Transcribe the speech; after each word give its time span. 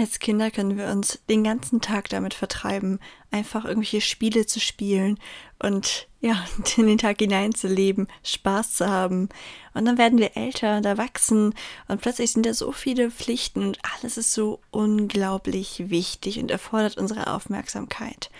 Als 0.00 0.18
Kinder 0.18 0.50
können 0.50 0.78
wir 0.78 0.86
uns 0.86 1.18
den 1.28 1.44
ganzen 1.44 1.82
Tag 1.82 2.08
damit 2.08 2.32
vertreiben, 2.32 3.00
einfach 3.30 3.66
irgendwelche 3.66 4.00
Spiele 4.00 4.46
zu 4.46 4.58
spielen 4.58 5.18
und 5.58 6.08
ja, 6.22 6.42
in 6.78 6.86
den 6.86 6.96
Tag 6.96 7.18
hineinzuleben, 7.18 8.08
Spaß 8.24 8.76
zu 8.76 8.88
haben. 8.88 9.28
Und 9.74 9.84
dann 9.84 9.98
werden 9.98 10.18
wir 10.18 10.38
älter 10.38 10.78
und 10.78 10.86
erwachsen 10.86 11.54
und 11.86 12.00
plötzlich 12.00 12.32
sind 12.32 12.46
da 12.46 12.54
so 12.54 12.72
viele 12.72 13.10
Pflichten 13.10 13.62
und 13.62 13.78
alles 13.94 14.16
ist 14.16 14.32
so 14.32 14.60
unglaublich 14.70 15.90
wichtig 15.90 16.38
und 16.38 16.50
erfordert 16.50 16.96
unsere 16.96 17.26
Aufmerksamkeit. 17.26 18.30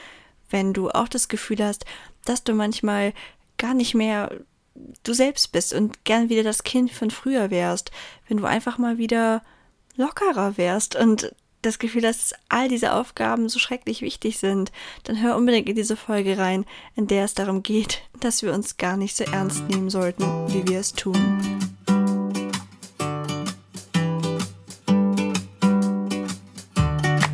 Wenn 0.49 0.73
du 0.73 0.89
auch 0.89 1.09
das 1.09 1.29
Gefühl 1.29 1.63
hast, 1.63 1.85
dass 2.25 2.43
du 2.43 2.55
manchmal 2.55 3.13
gar 3.59 3.75
nicht 3.75 3.95
mehr 3.95 4.35
du 5.03 5.13
selbst 5.13 5.53
bist 5.53 5.75
und 5.75 6.07
gern 6.07 6.31
wieder 6.31 6.43
das 6.43 6.65
Kind 6.65 6.91
von 6.91 7.11
früher 7.11 7.51
wärst, 7.51 7.91
wenn 8.29 8.39
du 8.39 8.47
einfach 8.47 8.79
mal 8.79 8.97
wieder 8.97 9.43
lockerer 9.97 10.57
wärst 10.57 10.97
und 10.97 11.35
das 11.63 11.79
Gefühl 11.79 12.07
hast, 12.07 12.33
dass 12.33 12.39
all 12.49 12.69
diese 12.69 12.95
Aufgaben 12.95 13.49
so 13.49 13.59
schrecklich 13.59 14.03
wichtig 14.03 14.39
sind, 14.39 14.73
dann 15.05 15.21
hör 15.21 15.37
unbedingt 15.37 15.69
in 15.69 15.77
diese 15.77 15.97
Folge 15.97 16.39
rein, 16.39 16.65
in 16.97 17.07
der 17.07 17.25
es 17.25 17.35
darum 17.35 17.63
geht, 17.63 18.03
dass 18.21 18.43
wir 18.43 18.53
uns 18.53 18.77
gar 18.77 18.97
nicht 18.97 19.17
so 19.17 19.25
ernst 19.25 19.69
nehmen 19.69 19.91
sollten, 19.91 20.25
wie 20.49 20.67
wir 20.67 20.81
es 20.81 20.93
tun. 20.93 21.61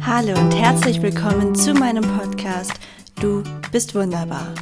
Hallo 0.05 0.39
und 0.39 0.55
herzlich 0.55 1.03
willkommen 1.03 1.55
zu 1.55 1.75
meinem 1.75 2.05
Podcast 2.19 2.73
Du 3.21 3.43
bist 3.71 3.95
wunderbar. 3.95 4.55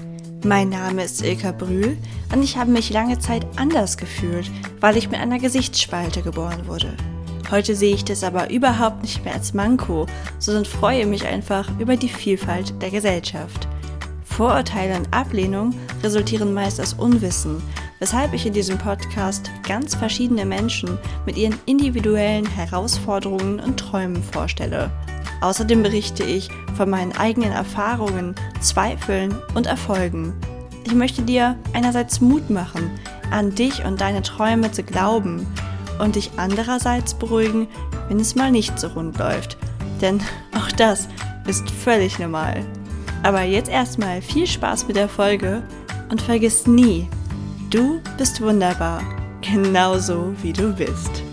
Mein 0.45 0.69
Name 0.69 1.05
ist 1.05 1.23
Ilka 1.23 1.53
Brühl 1.53 1.97
und 2.33 2.42
ich 2.42 2.56
habe 2.56 2.70
mich 2.70 2.91
lange 2.91 3.19
Zeit 3.19 3.47
anders 3.56 3.97
gefühlt, 3.97 4.51
weil 4.81 4.97
ich 4.97 5.11
mit 5.11 5.20
einer 5.20 5.39
Gesichtsspalte 5.39 6.23
geboren 6.23 6.67
wurde. 6.67 6.97
Heute 7.51 7.77
sehe 7.77 7.95
ich 7.95 8.05
das 8.05 8.25
aber 8.25 8.51
überhaupt 8.51 9.03
nicht 9.03 9.25
mehr 9.25 9.34
als 9.34 9.55
Manko, 9.55 10.07
sondern 10.39 10.65
freue 10.65 11.07
mich 11.07 11.27
einfach 11.27 11.69
über 11.79 11.97
die 11.97 12.09
Vielfalt 12.09 12.80
der 12.83 12.91
Gesellschaft. 12.91 13.69
Vorurteile 14.25 14.97
und 14.97 15.12
Ablehnung 15.12 15.75
resultieren 16.03 16.55
meist 16.55 16.81
aus 16.81 16.95
Unwissen, 16.95 17.62
weshalb 18.00 18.33
ich 18.33 18.47
in 18.47 18.53
diesem 18.53 18.78
Podcast 18.78 19.50
ganz 19.62 19.95
verschiedene 19.95 20.45
Menschen 20.45 20.98
mit 21.27 21.37
ihren 21.37 21.56
individuellen 21.67 22.47
Herausforderungen 22.47 23.61
und 23.61 23.78
Träumen 23.78 24.22
vorstelle. 24.22 24.91
Außerdem 25.41 25.83
berichte 25.83 26.25
ich 26.25 26.48
von 26.77 26.91
meinen 26.91 27.12
eigenen 27.12 27.53
Erfahrungen, 27.53 28.34
Zweifeln 28.61 29.37
und 29.55 29.67
Erfolgen. 29.67 30.33
Ich 30.84 30.95
möchte 30.95 31.22
dir 31.22 31.56
einerseits 31.72 32.20
Mut 32.20 32.50
machen, 32.50 32.91
an 33.31 33.55
dich 33.55 33.84
und 33.84 34.00
deine 34.00 34.22
Träume 34.22 34.72
zu 34.72 34.83
glauben 34.83 35.47
und 35.98 36.17
dich 36.17 36.31
andererseits 36.37 37.14
beruhigen, 37.14 37.67
wenn 38.09 38.20
es 38.20 38.34
mal 38.34 38.50
nicht 38.50 38.78
so 38.78 38.89
rund 38.89 39.19
läuft. 39.19 39.56
Denn 40.00 40.20
auch 40.56 40.70
das 40.73 41.09
ist 41.47 41.69
völlig 41.70 42.19
normal. 42.19 42.64
Aber 43.23 43.42
jetzt 43.42 43.70
erstmal 43.70 44.22
viel 44.22 44.47
Spaß 44.47 44.87
mit 44.87 44.97
der 44.97 45.09
Folge 45.09 45.62
und 46.11 46.20
vergiss 46.20 46.67
nie, 46.67 47.09
du 47.70 48.00
bist 48.19 48.41
wunderbar, 48.41 49.03
genauso 49.41 50.34
wie 50.42 50.53
du 50.53 50.72
bist. 50.72 51.23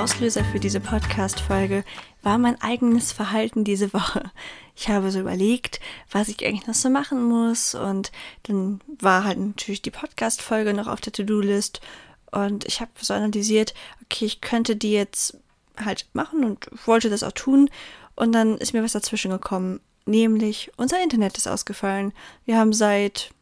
Auslöser 0.00 0.46
für 0.46 0.58
diese 0.58 0.80
Podcast-Folge 0.80 1.84
war 2.22 2.38
mein 2.38 2.58
eigenes 2.62 3.12
Verhalten 3.12 3.64
diese 3.64 3.92
Woche. 3.92 4.30
Ich 4.74 4.88
habe 4.88 5.10
so 5.10 5.20
überlegt, 5.20 5.78
was 6.10 6.28
ich 6.28 6.42
eigentlich 6.42 6.66
noch 6.66 6.74
so 6.74 6.88
machen 6.88 7.22
muss 7.22 7.74
und 7.74 8.10
dann 8.44 8.80
war 8.98 9.24
halt 9.24 9.38
natürlich 9.38 9.82
die 9.82 9.90
Podcast-Folge 9.90 10.72
noch 10.72 10.86
auf 10.86 11.02
der 11.02 11.12
To-Do-List 11.12 11.82
und 12.30 12.64
ich 12.64 12.80
habe 12.80 12.92
so 12.98 13.12
analysiert, 13.12 13.74
okay, 14.02 14.24
ich 14.24 14.40
könnte 14.40 14.74
die 14.74 14.92
jetzt 14.92 15.36
halt 15.76 16.06
machen 16.14 16.44
und 16.44 16.70
wollte 16.86 17.10
das 17.10 17.22
auch 17.22 17.32
tun 17.32 17.68
und 18.16 18.32
dann 18.32 18.56
ist 18.56 18.72
mir 18.72 18.82
was 18.82 18.92
dazwischen 18.92 19.30
gekommen, 19.30 19.80
nämlich 20.06 20.72
unser 20.78 21.02
Internet 21.02 21.36
ist 21.36 21.46
ausgefallen. 21.46 22.14
Wir 22.46 22.56
haben 22.56 22.72
seit 22.72 23.32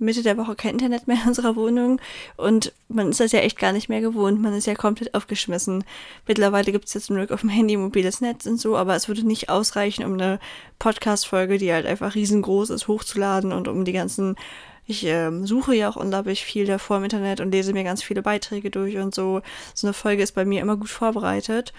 Mitte 0.00 0.22
der 0.22 0.36
Woche 0.36 0.54
kein 0.54 0.72
Internet 0.72 1.06
mehr 1.06 1.18
in 1.22 1.28
unserer 1.28 1.56
Wohnung 1.56 2.00
und 2.36 2.72
man 2.88 3.10
ist 3.10 3.20
das 3.20 3.32
ja 3.32 3.40
echt 3.40 3.58
gar 3.58 3.72
nicht 3.72 3.88
mehr 3.88 4.00
gewohnt. 4.00 4.40
Man 4.40 4.54
ist 4.54 4.66
ja 4.66 4.74
komplett 4.74 5.14
aufgeschmissen. 5.14 5.84
Mittlerweile 6.26 6.72
gibt 6.72 6.86
es 6.86 6.94
jetzt 6.94 7.06
zum 7.06 7.16
Glück 7.16 7.30
auf 7.30 7.40
dem 7.40 7.50
Handy 7.50 7.76
mobiles 7.76 8.20
Netz 8.20 8.46
und 8.46 8.60
so, 8.60 8.76
aber 8.76 8.96
es 8.96 9.08
würde 9.08 9.26
nicht 9.26 9.48
ausreichen, 9.48 10.04
um 10.04 10.14
eine 10.14 10.40
Podcast-Folge, 10.78 11.58
die 11.58 11.72
halt 11.72 11.86
einfach 11.86 12.14
riesengroß 12.14 12.70
ist, 12.70 12.88
hochzuladen 12.88 13.52
und 13.52 13.68
um 13.68 13.84
die 13.84 13.92
ganzen 13.92 14.36
ich 14.86 15.04
ähm, 15.06 15.46
suche 15.46 15.76
ja 15.76 15.88
auch 15.88 15.94
unglaublich 15.94 16.44
viel 16.44 16.66
davor 16.66 16.96
im 16.96 17.04
Internet 17.04 17.40
und 17.40 17.52
lese 17.52 17.72
mir 17.72 17.84
ganz 17.84 18.02
viele 18.02 18.22
Beiträge 18.22 18.70
durch 18.70 18.96
und 18.96 19.14
so. 19.14 19.40
So 19.72 19.86
eine 19.86 19.94
Folge 19.94 20.24
ist 20.24 20.32
bei 20.32 20.44
mir 20.44 20.60
immer 20.60 20.76
gut 20.76 20.88
vorbereitet. 20.88 21.72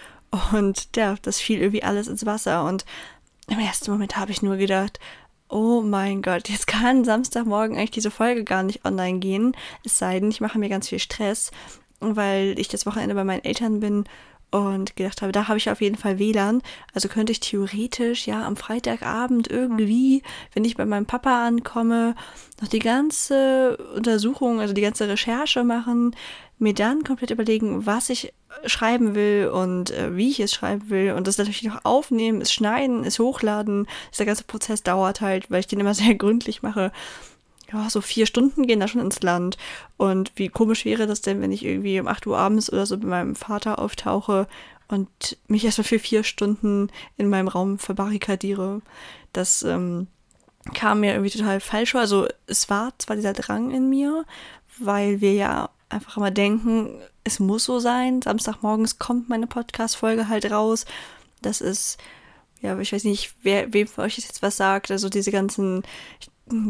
Und 0.53 0.87
ja, 0.95 1.15
das 1.21 1.37
fiel 1.41 1.59
irgendwie 1.59 1.83
alles 1.83 2.07
ins 2.07 2.25
Wasser. 2.25 2.63
Und 2.63 2.85
im 3.49 3.59
ersten 3.59 3.91
Moment 3.91 4.15
habe 4.15 4.31
ich 4.31 4.41
nur 4.41 4.55
gedacht, 4.55 4.97
oh 5.51 5.81
mein 5.81 6.21
Gott, 6.21 6.49
jetzt 6.49 6.65
kann 6.65 7.03
Samstagmorgen 7.03 7.77
eigentlich 7.77 7.91
diese 7.91 8.11
Folge 8.11 8.43
gar 8.43 8.63
nicht 8.63 8.85
online 8.85 9.19
gehen. 9.19 9.55
Es 9.85 9.97
sei 9.97 10.19
denn, 10.19 10.31
ich 10.31 10.41
mache 10.41 10.57
mir 10.57 10.69
ganz 10.69 10.89
viel 10.89 10.99
Stress, 10.99 11.51
weil 11.99 12.57
ich 12.57 12.69
das 12.69 12.85
Wochenende 12.85 13.15
bei 13.15 13.23
meinen 13.23 13.43
Eltern 13.43 13.79
bin 13.81 14.05
und 14.51 14.95
gedacht 14.95 15.21
habe, 15.21 15.31
da 15.31 15.47
habe 15.47 15.57
ich 15.57 15.69
auf 15.69 15.81
jeden 15.81 15.95
Fall 15.95 16.19
WLAN. 16.19 16.61
Also 16.93 17.07
könnte 17.07 17.31
ich 17.31 17.39
theoretisch 17.39 18.27
ja 18.27 18.45
am 18.45 18.57
Freitagabend 18.57 19.49
irgendwie, 19.49 20.23
wenn 20.53 20.65
ich 20.65 20.75
bei 20.75 20.85
meinem 20.85 21.05
Papa 21.05 21.47
ankomme, 21.47 22.15
noch 22.61 22.67
die 22.67 22.79
ganze 22.79 23.77
Untersuchung, 23.95 24.59
also 24.59 24.73
die 24.73 24.81
ganze 24.81 25.07
Recherche 25.07 25.63
machen, 25.63 26.15
mir 26.59 26.73
dann 26.73 27.03
komplett 27.03 27.31
überlegen, 27.31 27.85
was 27.85 28.09
ich 28.09 28.33
schreiben 28.65 29.15
will 29.15 29.49
und 29.51 29.91
äh, 29.91 30.15
wie 30.15 30.29
ich 30.29 30.39
es 30.39 30.53
schreiben 30.53 30.89
will 30.89 31.13
und 31.13 31.27
das 31.27 31.37
natürlich 31.37 31.63
noch 31.63 31.85
aufnehmen, 31.85 32.41
es 32.41 32.53
schneiden, 32.53 33.03
es 33.03 33.19
hochladen. 33.19 33.87
Dieser 34.11 34.25
ganze 34.25 34.43
Prozess 34.43 34.83
dauert 34.83 35.21
halt, 35.21 35.49
weil 35.49 35.61
ich 35.61 35.67
den 35.67 35.79
immer 35.79 35.93
sehr 35.95 36.15
gründlich 36.15 36.61
mache. 36.61 36.91
Ja, 37.71 37.89
so 37.89 38.01
vier 38.01 38.25
Stunden 38.25 38.67
gehen 38.67 38.79
da 38.79 38.87
schon 38.87 39.01
ins 39.01 39.21
Land. 39.21 39.57
Und 39.97 40.31
wie 40.35 40.49
komisch 40.49 40.85
wäre 40.85 41.07
das 41.07 41.21
denn, 41.21 41.41
wenn 41.41 41.51
ich 41.51 41.63
irgendwie 41.65 41.99
um 41.99 42.07
8 42.07 42.27
Uhr 42.27 42.37
abends 42.37 42.71
oder 42.71 42.85
so 42.85 42.97
bei 42.97 43.07
meinem 43.07 43.35
Vater 43.35 43.79
auftauche 43.79 44.47
und 44.87 45.37
mich 45.47 45.63
erstmal 45.63 45.85
für 45.85 45.99
vier 45.99 46.23
Stunden 46.23 46.89
in 47.17 47.29
meinem 47.29 47.47
Raum 47.47 47.79
verbarrikadiere. 47.79 48.81
Das 49.31 49.63
ähm, 49.63 50.07
kam 50.73 50.99
mir 50.99 51.13
irgendwie 51.13 51.29
total 51.29 51.59
falsch 51.59 51.91
vor. 51.91 52.01
Also 52.01 52.27
es 52.45 52.69
war 52.69 52.93
zwar 52.97 53.15
dieser 53.15 53.33
Drang 53.33 53.71
in 53.71 53.89
mir, 53.89 54.25
weil 54.77 55.21
wir 55.21 55.33
ja 55.33 55.69
einfach 55.89 56.17
immer 56.17 56.31
denken, 56.31 57.01
es 57.23 57.39
muss 57.39 57.65
so 57.65 57.79
sein. 57.79 58.21
Samstagmorgens 58.21 58.99
kommt 58.99 59.29
meine 59.29 59.47
Podcast-Folge 59.47 60.27
halt 60.27 60.51
raus. 60.51 60.85
Das 61.41 61.61
ist, 61.61 61.97
ja, 62.61 62.77
ich 62.79 62.91
weiß 62.91 63.03
nicht, 63.05 63.33
wer, 63.43 63.73
wem 63.73 63.87
von 63.87 64.03
euch 64.05 64.17
jetzt 64.17 64.41
was 64.41 64.57
sagt. 64.57 64.91
Also 64.91 65.09
diese 65.09 65.31
ganzen 65.31 65.83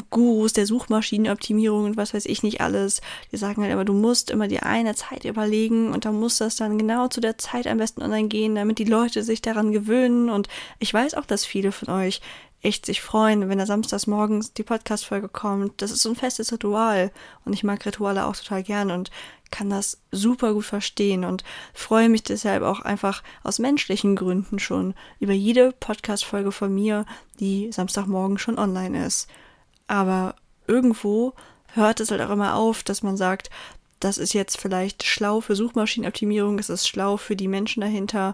Gurus 0.10 0.54
der 0.54 0.68
Suchmaschinenoptimierung 0.68 1.86
und 1.86 1.98
was 1.98 2.14
weiß 2.14 2.26
ich 2.26 2.44
nicht 2.44 2.62
alles. 2.62 3.02
Die 3.32 3.38
sagen 3.38 3.64
halt 3.64 3.72
immer, 3.72 3.86
du 3.86 3.94
musst 3.94 4.30
immer 4.30 4.48
die 4.48 4.60
eine 4.60 4.96
Zeit 4.96 5.26
überlegen 5.26 5.92
und 5.92 6.06
dann 6.06 6.20
muss 6.20 6.38
das 6.38 6.56
dann 6.56 6.78
genau 6.78 7.08
zu 7.08 7.22
der 7.22 7.38
Zeit 7.38 7.68
am 7.68 7.78
besten 7.78 8.04
online 8.04 8.28
gehen, 8.28 8.56
damit 8.56 8.78
die 8.78 8.86
Leute 8.86 9.24
sich 9.24 9.42
daran 9.42 9.72
gewöhnen. 9.72 10.30
Und 10.30 10.50
ich 10.80 10.94
weiß 10.94 11.16
auch, 11.16 11.26
dass 11.26 11.46
viele 11.46 11.72
von 11.72 11.90
euch 11.90 12.22
echt 12.62 12.86
sich 12.86 13.02
freuen, 13.02 13.50
wenn 13.50 13.58
da 13.58 13.66
samstags 13.66 14.08
morgens 14.08 14.54
die 14.54 14.64
Podcast-Folge 14.64 15.30
kommt. 15.30 15.82
Das 15.82 15.92
ist 15.92 16.04
so 16.04 16.10
ein 16.10 16.16
festes 16.16 16.54
Ritual 16.54 17.12
und 17.44 17.54
ich 17.54 17.64
mag 17.64 17.84
Rituale 17.86 18.26
auch 18.26 18.36
total 18.36 18.62
gern 18.62 18.92
und 18.92 19.10
kann 19.50 19.70
das 19.70 20.00
super 20.12 20.54
gut 20.54 20.66
verstehen 20.66 21.26
und 21.26 21.44
freue 21.74 22.08
mich 22.08 22.24
deshalb 22.24 22.64
auch 22.64 22.80
einfach 22.80 23.22
aus 23.44 23.60
menschlichen 23.60 24.16
Gründen 24.16 24.60
schon 24.60 24.94
über 25.20 25.34
jede 25.34 25.74
Podcast-Folge 25.74 26.52
von 26.52 26.74
mir, 26.74 27.06
die 27.40 27.72
Samstagmorgen 27.72 28.38
schon 28.38 28.58
online 28.58 29.06
ist. 29.06 29.28
Aber 29.92 30.36
irgendwo 30.68 31.34
hört 31.74 32.00
es 32.00 32.12
halt 32.12 32.22
auch 32.22 32.30
immer 32.30 32.56
auf, 32.56 32.82
dass 32.82 33.04
man 33.04 33.18
sagt, 33.18 33.50
das 34.00 34.18
ist 34.18 34.32
jetzt 34.32 34.58
vielleicht 34.58 35.04
schlau 35.04 35.42
für 35.42 35.54
Suchmaschinenoptimierung, 35.54 36.58
es 36.60 36.70
ist 36.70 36.88
schlau 36.88 37.18
für 37.18 37.36
die 37.36 37.50
Menschen 37.50 37.82
dahinter 37.82 38.34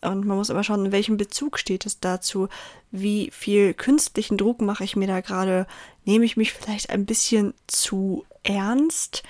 und 0.00 0.24
man 0.24 0.38
muss 0.38 0.48
aber 0.50 0.64
schauen, 0.64 0.86
in 0.86 0.92
welchem 0.92 1.18
Bezug 1.18 1.58
steht 1.58 1.84
es 1.84 2.00
dazu? 2.00 2.48
Wie 2.90 3.30
viel 3.34 3.74
künstlichen 3.74 4.38
Druck 4.38 4.62
mache 4.62 4.82
ich 4.82 4.96
mir 4.96 5.06
da 5.06 5.20
gerade? 5.20 5.66
Nehme 6.06 6.24
ich 6.24 6.38
mich 6.38 6.54
vielleicht 6.54 6.88
ein 6.88 7.04
bisschen 7.04 7.52
zu 7.66 8.24
ernst? 8.42 9.24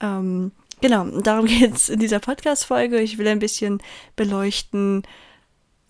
Ähm, 0.00 0.50
genau, 0.80 1.04
darum 1.20 1.46
geht 1.46 1.72
es 1.72 1.88
in 1.88 2.00
dieser 2.00 2.18
Podcast-Folge. 2.18 3.00
Ich 3.00 3.16
will 3.16 3.28
ein 3.28 3.38
bisschen 3.38 3.80
beleuchten, 4.16 5.04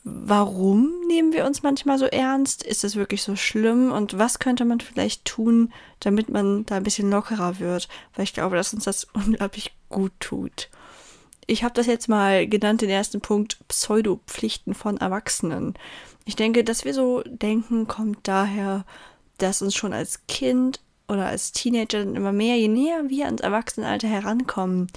warum 0.04 0.90
nehmen 1.06 1.32
wir 1.32 1.44
uns 1.44 1.62
manchmal 1.62 1.98
so 1.98 2.06
ernst? 2.06 2.62
Ist 2.64 2.84
es 2.84 2.96
wirklich 2.96 3.22
so 3.22 3.36
schlimm? 3.36 3.92
Und 3.92 4.18
was 4.18 4.38
könnte 4.38 4.64
man 4.64 4.80
vielleicht 4.80 5.24
tun, 5.24 5.72
damit 6.00 6.28
man 6.28 6.66
da 6.66 6.76
ein 6.76 6.82
bisschen 6.82 7.10
lockerer 7.10 7.60
wird? 7.60 7.88
Weil 8.14 8.24
ich 8.24 8.34
glaube, 8.34 8.56
dass 8.56 8.74
uns 8.74 8.84
das 8.84 9.04
unglaublich 9.14 9.74
gut 9.88 10.12
tut. 10.20 10.68
Ich 11.46 11.64
habe 11.64 11.74
das 11.74 11.86
jetzt 11.86 12.08
mal 12.08 12.46
genannt, 12.46 12.82
den 12.82 12.90
ersten 12.90 13.20
Punkt, 13.20 13.58
Pseudopflichten 13.68 14.74
von 14.74 14.96
Erwachsenen. 14.96 15.74
Ich 16.24 16.36
denke, 16.36 16.62
dass 16.64 16.84
wir 16.84 16.94
so 16.94 17.22
denken, 17.26 17.88
kommt 17.88 18.18
daher, 18.22 18.84
dass 19.38 19.60
uns 19.60 19.74
schon 19.74 19.92
als 19.92 20.26
Kind 20.28 20.80
oder 21.08 21.26
als 21.26 21.52
Teenager 21.52 22.00
immer 22.00 22.32
mehr, 22.32 22.56
je 22.56 22.68
näher 22.68 23.08
wir 23.08 23.26
ans 23.26 23.42
Erwachsenenalter 23.42 24.08
herankommen, 24.08 24.88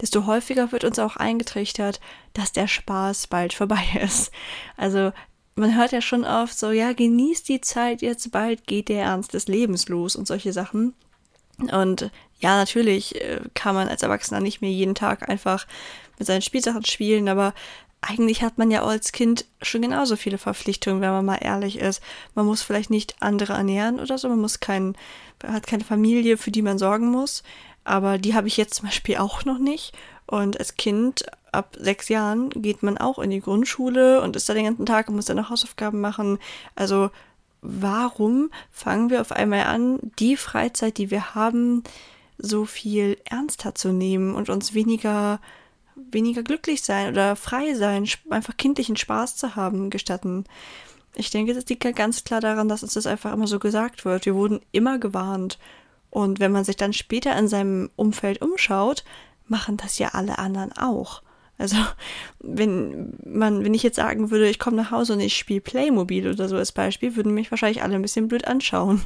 desto 0.00 0.26
häufiger 0.26 0.72
wird 0.72 0.84
uns 0.84 0.98
auch 0.98 1.16
eingetrichtert, 1.16 2.00
dass 2.34 2.52
der 2.52 2.68
Spaß 2.68 3.28
bald 3.28 3.52
vorbei 3.52 3.84
ist. 4.02 4.30
Also 4.76 5.12
man 5.54 5.76
hört 5.76 5.92
ja 5.92 6.00
schon 6.00 6.24
oft 6.24 6.58
so, 6.58 6.70
ja, 6.70 6.92
genießt 6.92 7.48
die 7.48 7.60
Zeit, 7.60 8.02
jetzt 8.02 8.30
bald 8.32 8.66
geht 8.66 8.88
der 8.88 9.04
Ernst 9.04 9.34
des 9.34 9.48
Lebens 9.48 9.88
los 9.88 10.16
und 10.16 10.26
solche 10.26 10.52
Sachen. 10.52 10.94
Und 11.70 12.10
ja, 12.40 12.56
natürlich 12.56 13.20
äh, 13.20 13.40
kann 13.54 13.74
man 13.74 13.88
als 13.88 14.02
Erwachsener 14.02 14.40
nicht 14.40 14.60
mehr 14.62 14.70
jeden 14.70 14.94
Tag 14.94 15.28
einfach 15.28 15.66
mit 16.18 16.26
seinen 16.26 16.42
Spielsachen 16.42 16.84
spielen, 16.84 17.28
aber 17.28 17.54
eigentlich 18.02 18.42
hat 18.42 18.58
man 18.58 18.70
ja 18.70 18.82
als 18.84 19.12
Kind 19.12 19.46
schon 19.62 19.82
genauso 19.82 20.16
viele 20.16 20.36
Verpflichtungen, 20.36 21.00
wenn 21.00 21.10
man 21.10 21.24
mal 21.24 21.36
ehrlich 21.36 21.78
ist. 21.78 22.02
Man 22.34 22.46
muss 22.46 22.60
vielleicht 22.60 22.90
nicht 22.90 23.16
andere 23.20 23.54
ernähren 23.54 24.00
oder 24.00 24.18
so, 24.18 24.28
man 24.28 24.40
muss 24.40 24.60
kein, 24.60 24.96
hat 25.42 25.66
keine 25.66 25.84
Familie, 25.84 26.36
für 26.36 26.50
die 26.50 26.62
man 26.62 26.78
sorgen 26.78 27.10
muss. 27.10 27.44
Aber 27.84 28.18
die 28.18 28.34
habe 28.34 28.48
ich 28.48 28.56
jetzt 28.56 28.74
zum 28.74 28.88
Beispiel 28.88 29.16
auch 29.16 29.44
noch 29.44 29.58
nicht. 29.58 29.92
Und 30.26 30.58
als 30.58 30.76
Kind 30.76 31.24
ab 31.52 31.76
sechs 31.78 32.08
Jahren 32.08 32.50
geht 32.50 32.82
man 32.82 32.98
auch 32.98 33.18
in 33.18 33.30
die 33.30 33.40
Grundschule 33.40 34.20
und 34.20 34.34
ist 34.34 34.48
da 34.48 34.54
den 34.54 34.64
ganzen 34.64 34.86
Tag 34.86 35.08
und 35.08 35.16
muss 35.16 35.26
dann 35.26 35.36
noch 35.36 35.50
Hausaufgaben 35.50 36.00
machen. 36.00 36.38
Also 36.74 37.10
warum 37.60 38.50
fangen 38.72 39.10
wir 39.10 39.20
auf 39.20 39.30
einmal 39.30 39.64
an, 39.64 39.98
die 40.18 40.36
Freizeit, 40.36 40.98
die 40.98 41.10
wir 41.10 41.34
haben, 41.36 41.84
so 42.38 42.64
viel 42.64 43.18
ernster 43.24 43.74
zu 43.76 43.92
nehmen 43.92 44.34
und 44.34 44.50
uns 44.50 44.74
weniger 44.74 45.40
weniger 46.12 46.42
glücklich 46.42 46.82
sein 46.82 47.08
oder 47.08 47.36
frei 47.36 47.74
sein, 47.74 48.08
einfach 48.30 48.56
kindlichen 48.56 48.96
Spaß 48.96 49.36
zu 49.36 49.56
haben, 49.56 49.90
gestatten. 49.90 50.44
Ich 51.14 51.30
denke, 51.30 51.54
das 51.54 51.66
liegt 51.66 51.84
ja 51.84 51.92
ganz 51.92 52.24
klar 52.24 52.40
daran, 52.40 52.68
dass 52.68 52.82
uns 52.82 52.94
das 52.94 53.06
einfach 53.06 53.32
immer 53.32 53.46
so 53.46 53.58
gesagt 53.58 54.04
wird. 54.04 54.26
Wir 54.26 54.34
wurden 54.34 54.60
immer 54.72 54.98
gewarnt. 54.98 55.58
Und 56.10 56.40
wenn 56.40 56.52
man 56.52 56.64
sich 56.64 56.76
dann 56.76 56.92
später 56.92 57.36
in 57.38 57.48
seinem 57.48 57.90
Umfeld 57.96 58.42
umschaut, 58.42 59.04
machen 59.46 59.76
das 59.76 59.98
ja 59.98 60.08
alle 60.08 60.38
anderen 60.38 60.72
auch. 60.72 61.22
Also, 61.58 61.76
wenn 62.40 63.14
man, 63.24 63.64
wenn 63.64 63.74
ich 63.74 63.82
jetzt 63.82 63.96
sagen 63.96 64.30
würde, 64.30 64.48
ich 64.48 64.58
komme 64.58 64.76
nach 64.76 64.90
Hause 64.90 65.12
und 65.12 65.20
ich 65.20 65.36
spiele 65.36 65.60
Playmobil 65.60 66.28
oder 66.28 66.48
so 66.48 66.56
als 66.56 66.72
Beispiel, 66.72 67.14
würden 67.14 67.34
mich 67.34 67.50
wahrscheinlich 67.50 67.82
alle 67.82 67.94
ein 67.94 68.02
bisschen 68.02 68.26
blöd 68.26 68.46
anschauen. 68.46 69.02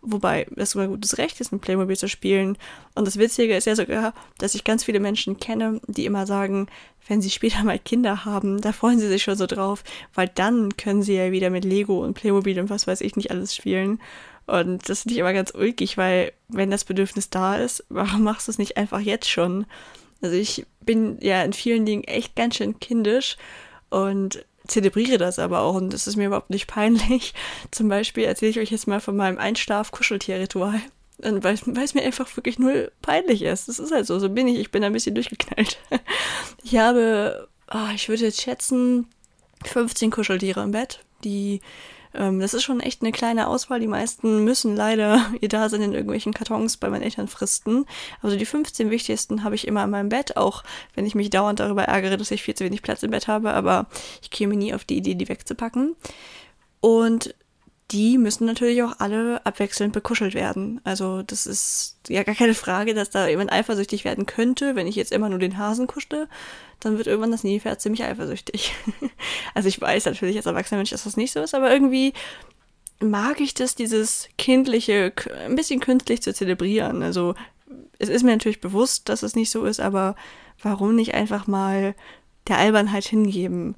Wobei 0.00 0.46
es 0.56 0.70
sogar 0.70 0.88
gutes 0.88 1.18
Recht 1.18 1.40
ist, 1.40 1.52
mit 1.52 1.60
Playmobil 1.60 1.96
zu 1.96 2.08
spielen. 2.08 2.58
Und 2.94 3.06
das 3.06 3.18
Witzige 3.18 3.54
ist 3.54 3.66
ja 3.66 3.76
sogar, 3.76 4.14
dass 4.38 4.54
ich 4.54 4.64
ganz 4.64 4.84
viele 4.84 4.98
Menschen 4.98 5.38
kenne, 5.38 5.80
die 5.86 6.06
immer 6.06 6.26
sagen, 6.26 6.66
wenn 7.06 7.20
sie 7.20 7.30
später 7.30 7.64
mal 7.64 7.78
Kinder 7.78 8.24
haben, 8.24 8.60
da 8.60 8.72
freuen 8.72 8.98
sie 8.98 9.08
sich 9.08 9.22
schon 9.22 9.36
so 9.36 9.46
drauf, 9.46 9.84
weil 10.14 10.28
dann 10.28 10.76
können 10.76 11.02
sie 11.02 11.14
ja 11.14 11.32
wieder 11.32 11.50
mit 11.50 11.64
Lego 11.64 12.04
und 12.04 12.14
Playmobil 12.14 12.58
und 12.60 12.70
was 12.70 12.86
weiß 12.86 13.02
ich 13.02 13.16
nicht 13.16 13.30
alles 13.30 13.54
spielen. 13.54 14.00
Und 14.46 14.88
das 14.88 15.02
finde 15.02 15.14
ich 15.14 15.20
immer 15.20 15.32
ganz 15.32 15.52
ulkig, 15.54 15.96
weil 15.96 16.32
wenn 16.48 16.70
das 16.70 16.84
Bedürfnis 16.84 17.30
da 17.30 17.56
ist, 17.56 17.84
warum 17.88 18.24
machst 18.24 18.48
du 18.48 18.52
es 18.52 18.58
nicht 18.58 18.76
einfach 18.76 19.00
jetzt 19.00 19.28
schon? 19.28 19.66
Also 20.22 20.36
ich 20.36 20.66
bin 20.80 21.18
ja 21.20 21.42
in 21.42 21.52
vielen 21.52 21.86
Dingen 21.86 22.04
echt 22.04 22.36
ganz 22.36 22.56
schön 22.56 22.78
kindisch 22.78 23.36
und 23.88 24.44
zelebriere 24.66 25.18
das 25.18 25.38
aber 25.38 25.60
auch 25.60 25.74
und 25.74 25.92
das 25.92 26.06
ist 26.06 26.16
mir 26.16 26.26
überhaupt 26.26 26.50
nicht 26.50 26.66
peinlich. 26.66 27.34
Zum 27.70 27.88
Beispiel 27.88 28.24
erzähle 28.24 28.50
ich 28.50 28.60
euch 28.60 28.70
jetzt 28.70 28.86
mal 28.86 29.00
von 29.00 29.16
meinem 29.16 29.38
Einschlaf-Kuscheltier-Ritual. 29.38 30.80
Weil, 31.22 31.54
es 31.54 31.94
mir 31.94 32.02
einfach 32.02 32.34
wirklich 32.36 32.58
null 32.58 32.90
peinlich 33.02 33.42
ist. 33.42 33.68
Das 33.68 33.78
ist 33.78 33.92
halt 33.92 34.06
so, 34.06 34.18
so 34.18 34.30
bin 34.30 34.48
ich. 34.48 34.58
Ich 34.58 34.70
bin 34.70 34.82
ein 34.82 34.92
bisschen 34.92 35.14
durchgeknallt. 35.14 35.78
Ich 36.62 36.76
habe, 36.76 37.48
oh, 37.72 37.88
ich 37.94 38.08
würde 38.08 38.24
jetzt 38.24 38.40
schätzen, 38.40 39.06
15 39.64 40.10
Kuscheltiere 40.10 40.62
im 40.62 40.70
Bett, 40.70 41.00
die 41.24 41.60
ähm, 42.14 42.40
das 42.40 42.54
ist 42.54 42.62
schon 42.62 42.80
echt 42.80 43.02
eine 43.02 43.12
kleine 43.12 43.48
Auswahl. 43.48 43.80
Die 43.80 43.86
meisten 43.86 44.44
müssen 44.44 44.76
leider 44.76 45.32
ihr 45.40 45.48
Dasein 45.48 45.82
in 45.82 45.92
irgendwelchen 45.92 46.34
Kartons 46.34 46.76
bei 46.76 46.90
meinen 46.90 47.02
Eltern 47.02 47.28
fristen. 47.28 47.86
Also 48.22 48.36
die 48.36 48.46
15 48.46 48.90
wichtigsten 48.90 49.44
habe 49.44 49.54
ich 49.54 49.66
immer 49.66 49.84
in 49.84 49.90
meinem 49.90 50.08
Bett, 50.08 50.36
auch 50.36 50.64
wenn 50.94 51.06
ich 51.06 51.14
mich 51.14 51.30
dauernd 51.30 51.60
darüber 51.60 51.84
ärgere, 51.84 52.16
dass 52.16 52.30
ich 52.30 52.42
viel 52.42 52.54
zu 52.54 52.64
wenig 52.64 52.82
Platz 52.82 53.02
im 53.02 53.10
Bett 53.10 53.28
habe, 53.28 53.52
aber 53.52 53.86
ich 54.22 54.30
käme 54.30 54.56
nie 54.56 54.74
auf 54.74 54.84
die 54.84 54.96
Idee, 54.96 55.14
die 55.14 55.28
wegzupacken. 55.28 55.96
Und 56.80 57.34
die 57.90 58.18
müssen 58.18 58.46
natürlich 58.46 58.82
auch 58.82 58.94
alle 58.98 59.44
abwechselnd 59.44 59.92
bekuschelt 59.92 60.34
werden. 60.34 60.80
Also 60.84 61.22
das 61.22 61.46
ist 61.46 61.96
ja 62.08 62.22
gar 62.22 62.34
keine 62.34 62.54
Frage, 62.54 62.94
dass 62.94 63.10
da 63.10 63.26
jemand 63.26 63.52
eifersüchtig 63.52 64.04
werden 64.04 64.26
könnte, 64.26 64.76
wenn 64.76 64.86
ich 64.86 64.96
jetzt 64.96 65.12
immer 65.12 65.28
nur 65.28 65.38
den 65.38 65.58
Hasen 65.58 65.86
kuschle, 65.86 66.28
dann 66.78 66.98
wird 66.98 67.08
irgendwann 67.08 67.32
das 67.32 67.44
Nilpferd 67.44 67.80
ziemlich 67.80 68.04
eifersüchtig. 68.04 68.72
also 69.54 69.68
ich 69.68 69.80
weiß 69.80 70.04
natürlich 70.04 70.36
als 70.36 70.46
erwachsener 70.46 70.78
Mensch, 70.78 70.90
dass 70.90 71.04
das 71.04 71.16
nicht 71.16 71.32
so 71.32 71.40
ist, 71.40 71.54
aber 71.54 71.72
irgendwie 71.72 72.12
mag 73.00 73.40
ich 73.40 73.54
das, 73.54 73.74
dieses 73.74 74.28
kindliche, 74.38 75.12
ein 75.44 75.56
bisschen 75.56 75.80
künstlich 75.80 76.22
zu 76.22 76.32
zelebrieren. 76.32 77.02
Also 77.02 77.34
es 77.98 78.08
ist 78.08 78.22
mir 78.22 78.32
natürlich 78.32 78.60
bewusst, 78.60 79.08
dass 79.08 79.22
es 79.22 79.34
nicht 79.34 79.50
so 79.50 79.64
ist, 79.64 79.80
aber 79.80 80.14
warum 80.62 80.94
nicht 80.94 81.14
einfach 81.14 81.46
mal 81.46 81.94
der 82.48 82.58
Albernheit 82.58 83.04
hingeben? 83.04 83.74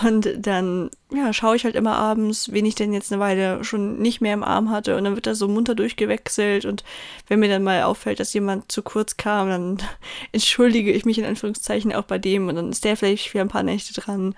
Und 0.00 0.28
dann, 0.38 0.90
ja, 1.12 1.34
schaue 1.34 1.56
ich 1.56 1.64
halt 1.64 1.76
immer 1.76 1.96
abends, 1.96 2.50
wen 2.50 2.64
ich 2.64 2.74
denn 2.74 2.94
jetzt 2.94 3.12
eine 3.12 3.20
Weile 3.20 3.62
schon 3.62 3.98
nicht 3.98 4.22
mehr 4.22 4.32
im 4.32 4.42
Arm 4.42 4.70
hatte. 4.70 4.96
Und 4.96 5.04
dann 5.04 5.16
wird 5.16 5.26
er 5.26 5.34
so 5.34 5.48
munter 5.48 5.74
durchgewechselt. 5.74 6.64
Und 6.64 6.82
wenn 7.28 7.40
mir 7.40 7.48
dann 7.48 7.62
mal 7.62 7.82
auffällt, 7.82 8.18
dass 8.18 8.32
jemand 8.32 8.72
zu 8.72 8.82
kurz 8.82 9.18
kam, 9.18 9.48
dann 9.48 9.78
entschuldige 10.32 10.92
ich 10.92 11.04
mich 11.04 11.18
in 11.18 11.26
Anführungszeichen 11.26 11.92
auch 11.92 12.04
bei 12.04 12.18
dem. 12.18 12.48
Und 12.48 12.56
dann 12.56 12.70
ist 12.70 12.84
der 12.84 12.96
vielleicht 12.96 13.28
für 13.28 13.40
ein 13.40 13.48
paar 13.48 13.62
Nächte 13.62 13.92
dran. 13.92 14.34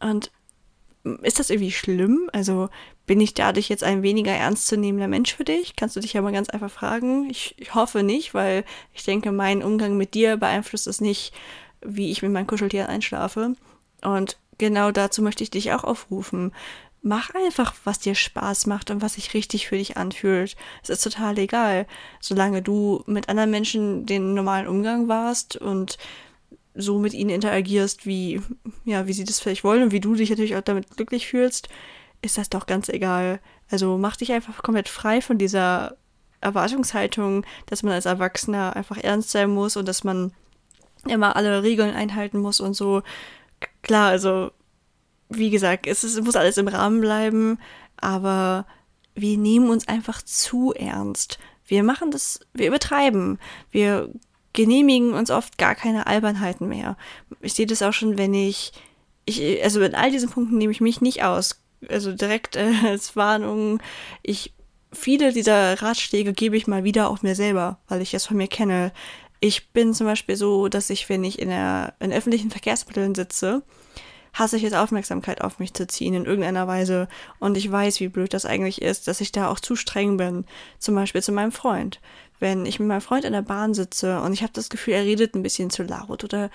Und 0.00 0.30
ist 1.22 1.38
das 1.38 1.48
irgendwie 1.48 1.72
schlimm? 1.72 2.28
Also 2.32 2.68
bin 3.06 3.20
ich 3.20 3.32
dadurch 3.32 3.70
jetzt 3.70 3.84
ein 3.84 4.02
weniger 4.02 4.32
ernstzunehmender 4.32 5.08
Mensch 5.08 5.34
für 5.34 5.44
dich? 5.44 5.74
Kannst 5.74 5.96
du 5.96 6.00
dich 6.00 6.12
ja 6.12 6.20
mal 6.20 6.32
ganz 6.32 6.50
einfach 6.50 6.70
fragen. 6.70 7.30
Ich, 7.30 7.54
ich 7.58 7.74
hoffe 7.74 8.02
nicht, 8.02 8.34
weil 8.34 8.64
ich 8.92 9.04
denke, 9.04 9.32
mein 9.32 9.62
Umgang 9.62 9.96
mit 9.96 10.12
dir 10.12 10.36
beeinflusst 10.36 10.86
es 10.86 11.00
nicht, 11.00 11.32
wie 11.80 12.10
ich 12.10 12.22
mit 12.22 12.30
meinen 12.30 12.46
Kuscheltieren 12.46 12.88
einschlafe. 12.88 13.56
Und 14.02 14.36
genau 14.62 14.92
dazu 14.92 15.22
möchte 15.22 15.42
ich 15.42 15.50
dich 15.50 15.72
auch 15.72 15.82
aufrufen. 15.82 16.52
Mach 17.02 17.30
einfach, 17.34 17.74
was 17.82 17.98
dir 17.98 18.14
Spaß 18.14 18.66
macht 18.66 18.92
und 18.92 19.02
was 19.02 19.14
sich 19.14 19.34
richtig 19.34 19.66
für 19.66 19.76
dich 19.76 19.96
anfühlt. 19.96 20.54
Es 20.84 20.88
ist 20.88 21.02
total 21.02 21.36
egal, 21.38 21.88
solange 22.20 22.62
du 22.62 23.02
mit 23.06 23.28
anderen 23.28 23.50
Menschen 23.50 24.06
den 24.06 24.34
normalen 24.34 24.68
Umgang 24.68 25.08
warst 25.08 25.56
und 25.56 25.98
so 26.76 27.00
mit 27.00 27.12
ihnen 27.12 27.30
interagierst, 27.30 28.06
wie, 28.06 28.40
ja, 28.84 29.08
wie 29.08 29.12
sie 29.12 29.24
das 29.24 29.40
vielleicht 29.40 29.64
wollen 29.64 29.82
und 29.82 29.90
wie 29.90 29.98
du 29.98 30.14
dich 30.14 30.30
natürlich 30.30 30.54
auch 30.54 30.62
damit 30.62 30.88
glücklich 30.96 31.26
fühlst, 31.26 31.68
ist 32.22 32.38
das 32.38 32.48
doch 32.48 32.66
ganz 32.66 32.88
egal. 32.88 33.40
Also 33.68 33.98
mach 33.98 34.14
dich 34.14 34.30
einfach 34.30 34.62
komplett 34.62 34.88
frei 34.88 35.20
von 35.20 35.38
dieser 35.38 35.96
Erwartungshaltung, 36.40 37.44
dass 37.66 37.82
man 37.82 37.94
als 37.94 38.06
Erwachsener 38.06 38.76
einfach 38.76 38.96
ernst 38.96 39.30
sein 39.30 39.50
muss 39.50 39.76
und 39.76 39.88
dass 39.88 40.04
man 40.04 40.32
immer 41.08 41.34
alle 41.34 41.64
Regeln 41.64 41.96
einhalten 41.96 42.38
muss 42.38 42.60
und 42.60 42.74
so 42.74 43.02
klar, 43.82 44.10
also 44.10 44.50
wie 45.28 45.50
gesagt, 45.50 45.86
es, 45.86 46.04
ist, 46.04 46.22
muss 46.22 46.36
alles 46.36 46.56
im 46.56 46.68
Rahmen 46.68 47.00
bleiben, 47.00 47.58
aber 47.96 48.66
wir 49.14 49.36
nehmen 49.38 49.70
uns 49.70 49.88
einfach 49.88 50.22
zu 50.22 50.72
ernst. 50.72 51.38
Wir 51.66 51.82
machen 51.82 52.10
das, 52.10 52.40
wir 52.52 52.68
übertreiben. 52.68 53.38
Wir 53.70 54.10
genehmigen 54.52 55.14
uns 55.14 55.30
oft 55.30 55.58
gar 55.58 55.74
keine 55.74 56.06
Albernheiten 56.06 56.68
mehr. 56.68 56.96
Ich 57.40 57.54
sehe 57.54 57.66
das 57.66 57.82
auch 57.82 57.92
schon, 57.92 58.18
wenn 58.18 58.34
ich, 58.34 58.72
ich, 59.24 59.62
also 59.62 59.80
in 59.80 59.94
all 59.94 60.10
diesen 60.10 60.30
Punkten 60.30 60.58
nehme 60.58 60.72
ich 60.72 60.80
mich 60.80 61.00
nicht 61.00 61.22
aus. 61.24 61.60
Also 61.88 62.12
direkt 62.12 62.56
äh, 62.56 62.72
als 62.84 63.16
Warnung, 63.16 63.80
ich, 64.22 64.52
viele 64.92 65.32
dieser 65.32 65.80
Ratschläge 65.80 66.32
gebe 66.32 66.56
ich 66.56 66.66
mal 66.66 66.84
wieder 66.84 67.08
auch 67.08 67.22
mir 67.22 67.34
selber, 67.34 67.78
weil 67.88 68.02
ich 68.02 68.10
das 68.10 68.26
von 68.26 68.36
mir 68.36 68.48
kenne. 68.48 68.92
Ich 69.44 69.70
bin 69.70 69.92
zum 69.92 70.06
Beispiel 70.06 70.36
so, 70.36 70.68
dass 70.68 70.88
ich, 70.88 71.08
wenn 71.08 71.24
ich 71.24 71.40
in, 71.40 71.48
der, 71.48 71.94
in 71.98 72.12
öffentlichen 72.12 72.52
Verkehrsmitteln 72.52 73.16
sitze, 73.16 73.64
hasse 74.32 74.56
ich 74.56 74.62
es, 74.62 74.72
Aufmerksamkeit 74.72 75.40
auf 75.40 75.58
mich 75.58 75.74
zu 75.74 75.84
ziehen 75.88 76.14
in 76.14 76.26
irgendeiner 76.26 76.68
Weise. 76.68 77.08
Und 77.40 77.56
ich 77.56 77.70
weiß, 77.70 77.98
wie 77.98 78.06
blöd 78.06 78.34
das 78.34 78.46
eigentlich 78.46 78.80
ist, 78.80 79.08
dass 79.08 79.20
ich 79.20 79.32
da 79.32 79.48
auch 79.48 79.58
zu 79.58 79.74
streng 79.74 80.16
bin. 80.16 80.44
Zum 80.78 80.94
Beispiel 80.94 81.24
zu 81.24 81.32
meinem 81.32 81.50
Freund. 81.50 82.00
Wenn 82.38 82.66
ich 82.66 82.78
mit 82.78 82.86
meinem 82.86 83.00
Freund 83.00 83.24
in 83.24 83.32
der 83.32 83.42
Bahn 83.42 83.74
sitze 83.74 84.20
und 84.20 84.32
ich 84.32 84.44
habe 84.44 84.52
das 84.52 84.70
Gefühl, 84.70 84.94
er 84.94 85.02
redet 85.02 85.34
ein 85.34 85.42
bisschen 85.42 85.70
zu 85.70 85.82
laut 85.82 86.22
oder 86.22 86.48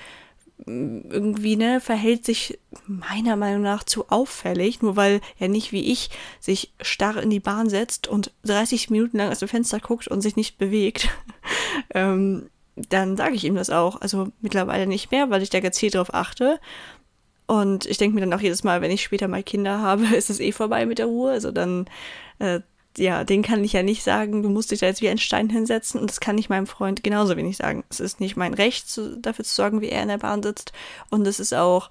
mm, 0.66 1.12
irgendwie, 1.12 1.58
ne, 1.58 1.82
verhält 1.82 2.24
sich 2.24 2.58
meiner 2.86 3.36
Meinung 3.36 3.64
nach 3.64 3.84
zu 3.84 4.08
auffällig, 4.08 4.82
nur 4.82 4.96
weil 4.96 5.20
er 5.40 5.50
nicht 5.50 5.74
wie 5.74 5.92
ich 5.92 6.10
sich 6.40 6.72
starr 6.80 7.22
in 7.22 7.30
die 7.30 7.42
Bahn 7.42 7.68
setzt 7.68 8.08
und 8.08 8.32
30 8.46 8.90
Minuten 8.92 9.18
lang 9.18 9.30
aus 9.30 9.40
dem 9.40 9.50
Fenster 9.50 9.82
guckt 9.82 10.08
und 10.08 10.22
sich 10.22 10.38
nicht 10.38 10.58
bewegt. 10.58 11.10
ähm, 11.94 12.50
dann 12.90 13.18
sage 13.18 13.36
ich 13.36 13.44
ihm 13.44 13.56
das 13.56 13.70
auch. 13.70 14.02
Also 14.02 14.30
mittlerweile 14.42 14.88
nicht 14.88 15.12
mehr, 15.12 15.30
weil 15.30 15.42
ich 15.42 15.50
da 15.50 15.60
gezielt 15.60 15.96
drauf 15.96 16.14
achte. 16.14 16.60
Und 17.48 17.86
ich 17.86 17.98
denke 17.98 18.16
mir 18.16 18.22
dann 18.22 18.34
auch 18.34 18.42
jedes 18.42 18.64
Mal, 18.64 18.82
wenn 18.82 18.92
ich 18.92 19.04
später 19.04 19.28
mal 19.28 19.44
Kinder 19.44 19.82
habe, 19.82 20.06
ist 20.16 20.30
es 20.30 20.40
eh 20.40 20.52
vorbei 20.52 20.86
mit 20.86 21.00
der 21.00 21.08
Ruhe. 21.08 21.32
Also 21.32 21.52
dann, 21.52 21.86
äh, 22.40 22.60
ja, 22.98 23.24
den 23.24 23.42
kann 23.42 23.64
ich 23.64 23.74
ja 23.74 23.84
nicht 23.84 24.04
sagen, 24.04 24.44
du 24.44 24.50
musst 24.50 24.72
dich 24.72 24.80
da 24.80 24.88
jetzt 24.88 25.02
wie 25.02 25.10
ein 25.10 25.18
Stein 25.18 25.50
hinsetzen. 25.50 26.00
Und 26.00 26.10
das 26.10 26.20
kann 26.20 26.38
ich 26.38 26.50
meinem 26.50 26.68
Freund 26.68 27.04
genauso 27.04 27.36
wenig 27.38 27.58
sagen. 27.58 27.84
Es 27.90 28.00
ist 28.00 28.20
nicht 28.20 28.36
mein 28.36 28.54
Recht, 28.54 28.90
zu, 28.90 29.18
dafür 29.18 29.46
zu 29.46 29.56
sorgen, 29.56 29.82
wie 29.82 29.90
er 29.90 30.02
in 30.02 30.10
der 30.10 30.18
Bahn 30.18 30.44
sitzt. 30.44 30.74
Und 31.10 31.26
es 31.26 31.40
ist 31.40 31.54
auch 31.54 31.90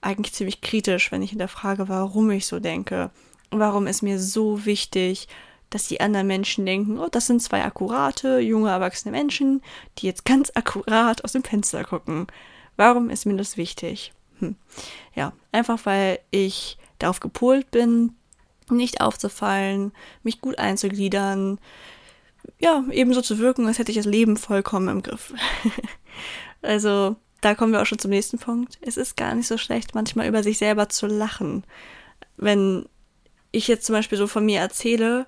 eigentlich 0.00 0.34
ziemlich 0.34 0.60
kritisch, 0.60 1.10
wenn 1.12 1.22
ich 1.22 1.30
hinterfrage, 1.30 1.88
warum 1.88 2.30
ich 2.30 2.46
so 2.46 2.60
denke. 2.60 3.10
Warum 3.50 3.86
ist 3.86 4.02
mir 4.02 4.18
so 4.18 4.66
wichtig, 4.66 5.28
dass 5.70 5.88
die 5.88 6.00
anderen 6.00 6.26
Menschen 6.26 6.64
denken, 6.64 6.98
oh, 6.98 7.08
das 7.10 7.26
sind 7.26 7.42
zwei 7.42 7.64
akkurate, 7.64 8.38
junge, 8.38 8.70
erwachsene 8.70 9.12
Menschen, 9.12 9.62
die 9.98 10.06
jetzt 10.06 10.24
ganz 10.24 10.52
akkurat 10.54 11.24
aus 11.24 11.32
dem 11.32 11.44
Fenster 11.44 11.84
gucken. 11.84 12.26
Warum 12.76 13.10
ist 13.10 13.26
mir 13.26 13.36
das 13.36 13.56
wichtig? 13.56 14.12
Hm. 14.38 14.56
Ja, 15.14 15.32
einfach 15.52 15.80
weil 15.84 16.20
ich 16.30 16.78
darauf 16.98 17.20
gepolt 17.20 17.70
bin, 17.70 18.14
nicht 18.70 19.00
aufzufallen, 19.00 19.92
mich 20.22 20.40
gut 20.40 20.58
einzugliedern, 20.58 21.58
ja, 22.58 22.84
ebenso 22.90 23.22
zu 23.22 23.38
wirken, 23.38 23.66
als 23.66 23.78
hätte 23.78 23.90
ich 23.90 23.96
das 23.96 24.06
Leben 24.06 24.36
vollkommen 24.36 24.88
im 24.88 25.02
Griff. 25.02 25.34
also, 26.62 27.16
da 27.40 27.54
kommen 27.54 27.72
wir 27.72 27.82
auch 27.82 27.86
schon 27.86 27.98
zum 27.98 28.10
nächsten 28.10 28.38
Punkt. 28.38 28.78
Es 28.80 28.96
ist 28.96 29.16
gar 29.16 29.34
nicht 29.34 29.46
so 29.46 29.58
schlecht, 29.58 29.94
manchmal 29.94 30.28
über 30.28 30.42
sich 30.42 30.58
selber 30.58 30.88
zu 30.88 31.06
lachen. 31.06 31.64
Wenn 32.36 32.86
ich 33.52 33.68
jetzt 33.68 33.86
zum 33.86 33.94
Beispiel 33.94 34.18
so 34.18 34.26
von 34.26 34.44
mir 34.44 34.60
erzähle, 34.60 35.26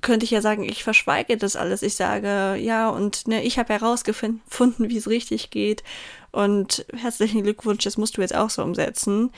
könnte 0.00 0.24
ich 0.24 0.30
ja 0.30 0.40
sagen, 0.40 0.62
ich 0.62 0.84
verschweige 0.84 1.36
das 1.36 1.56
alles. 1.56 1.82
Ich 1.82 1.96
sage, 1.96 2.56
ja, 2.56 2.88
und 2.88 3.26
ne, 3.26 3.42
ich 3.42 3.58
habe 3.58 3.72
herausgefunden, 3.72 4.88
wie 4.88 4.96
es 4.96 5.08
richtig 5.08 5.50
geht. 5.50 5.82
Und 6.30 6.86
herzlichen 6.96 7.42
Glückwunsch, 7.42 7.84
das 7.84 7.96
musst 7.96 8.16
du 8.16 8.20
jetzt 8.20 8.34
auch 8.34 8.50
so 8.50 8.62
umsetzen. 8.62 9.30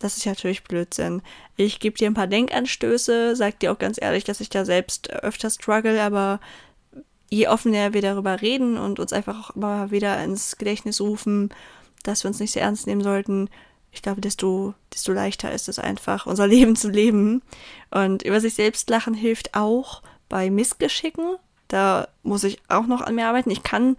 Das 0.00 0.16
ist 0.16 0.24
ja 0.24 0.32
natürlich 0.32 0.64
Blödsinn. 0.64 1.22
Ich 1.56 1.80
gebe 1.80 1.96
dir 1.96 2.08
ein 2.08 2.14
paar 2.14 2.26
Denkanstöße, 2.26 3.36
sag 3.36 3.58
dir 3.60 3.72
auch 3.72 3.78
ganz 3.78 4.00
ehrlich, 4.00 4.24
dass 4.24 4.40
ich 4.40 4.50
da 4.50 4.64
selbst 4.64 5.10
öfter 5.10 5.50
struggle, 5.50 6.00
aber 6.02 6.40
je 7.30 7.48
offener 7.48 7.92
wir 7.94 8.02
darüber 8.02 8.40
reden 8.40 8.76
und 8.76 9.00
uns 9.00 9.12
einfach 9.12 9.50
auch 9.50 9.56
immer 9.56 9.90
wieder 9.90 10.22
ins 10.22 10.56
Gedächtnis 10.58 11.00
rufen, 11.00 11.50
dass 12.02 12.22
wir 12.22 12.28
uns 12.28 12.38
nicht 12.38 12.52
sehr 12.52 12.62
ernst 12.62 12.86
nehmen 12.86 13.02
sollten, 13.02 13.48
ich 13.94 14.02
glaube, 14.02 14.20
desto, 14.20 14.74
desto 14.92 15.12
leichter 15.12 15.52
ist 15.52 15.68
es 15.68 15.78
einfach, 15.78 16.26
unser 16.26 16.46
Leben 16.48 16.76
zu 16.76 16.90
leben. 16.90 17.42
Und 17.90 18.22
über 18.22 18.40
sich 18.40 18.54
selbst 18.54 18.90
lachen 18.90 19.14
hilft 19.14 19.54
auch 19.54 20.02
bei 20.28 20.50
Missgeschicken. 20.50 21.36
Da 21.68 22.08
muss 22.22 22.44
ich 22.44 22.60
auch 22.68 22.86
noch 22.86 23.00
an 23.00 23.14
mir 23.14 23.26
arbeiten. 23.26 23.50
Ich 23.50 23.62
kann 23.62 23.96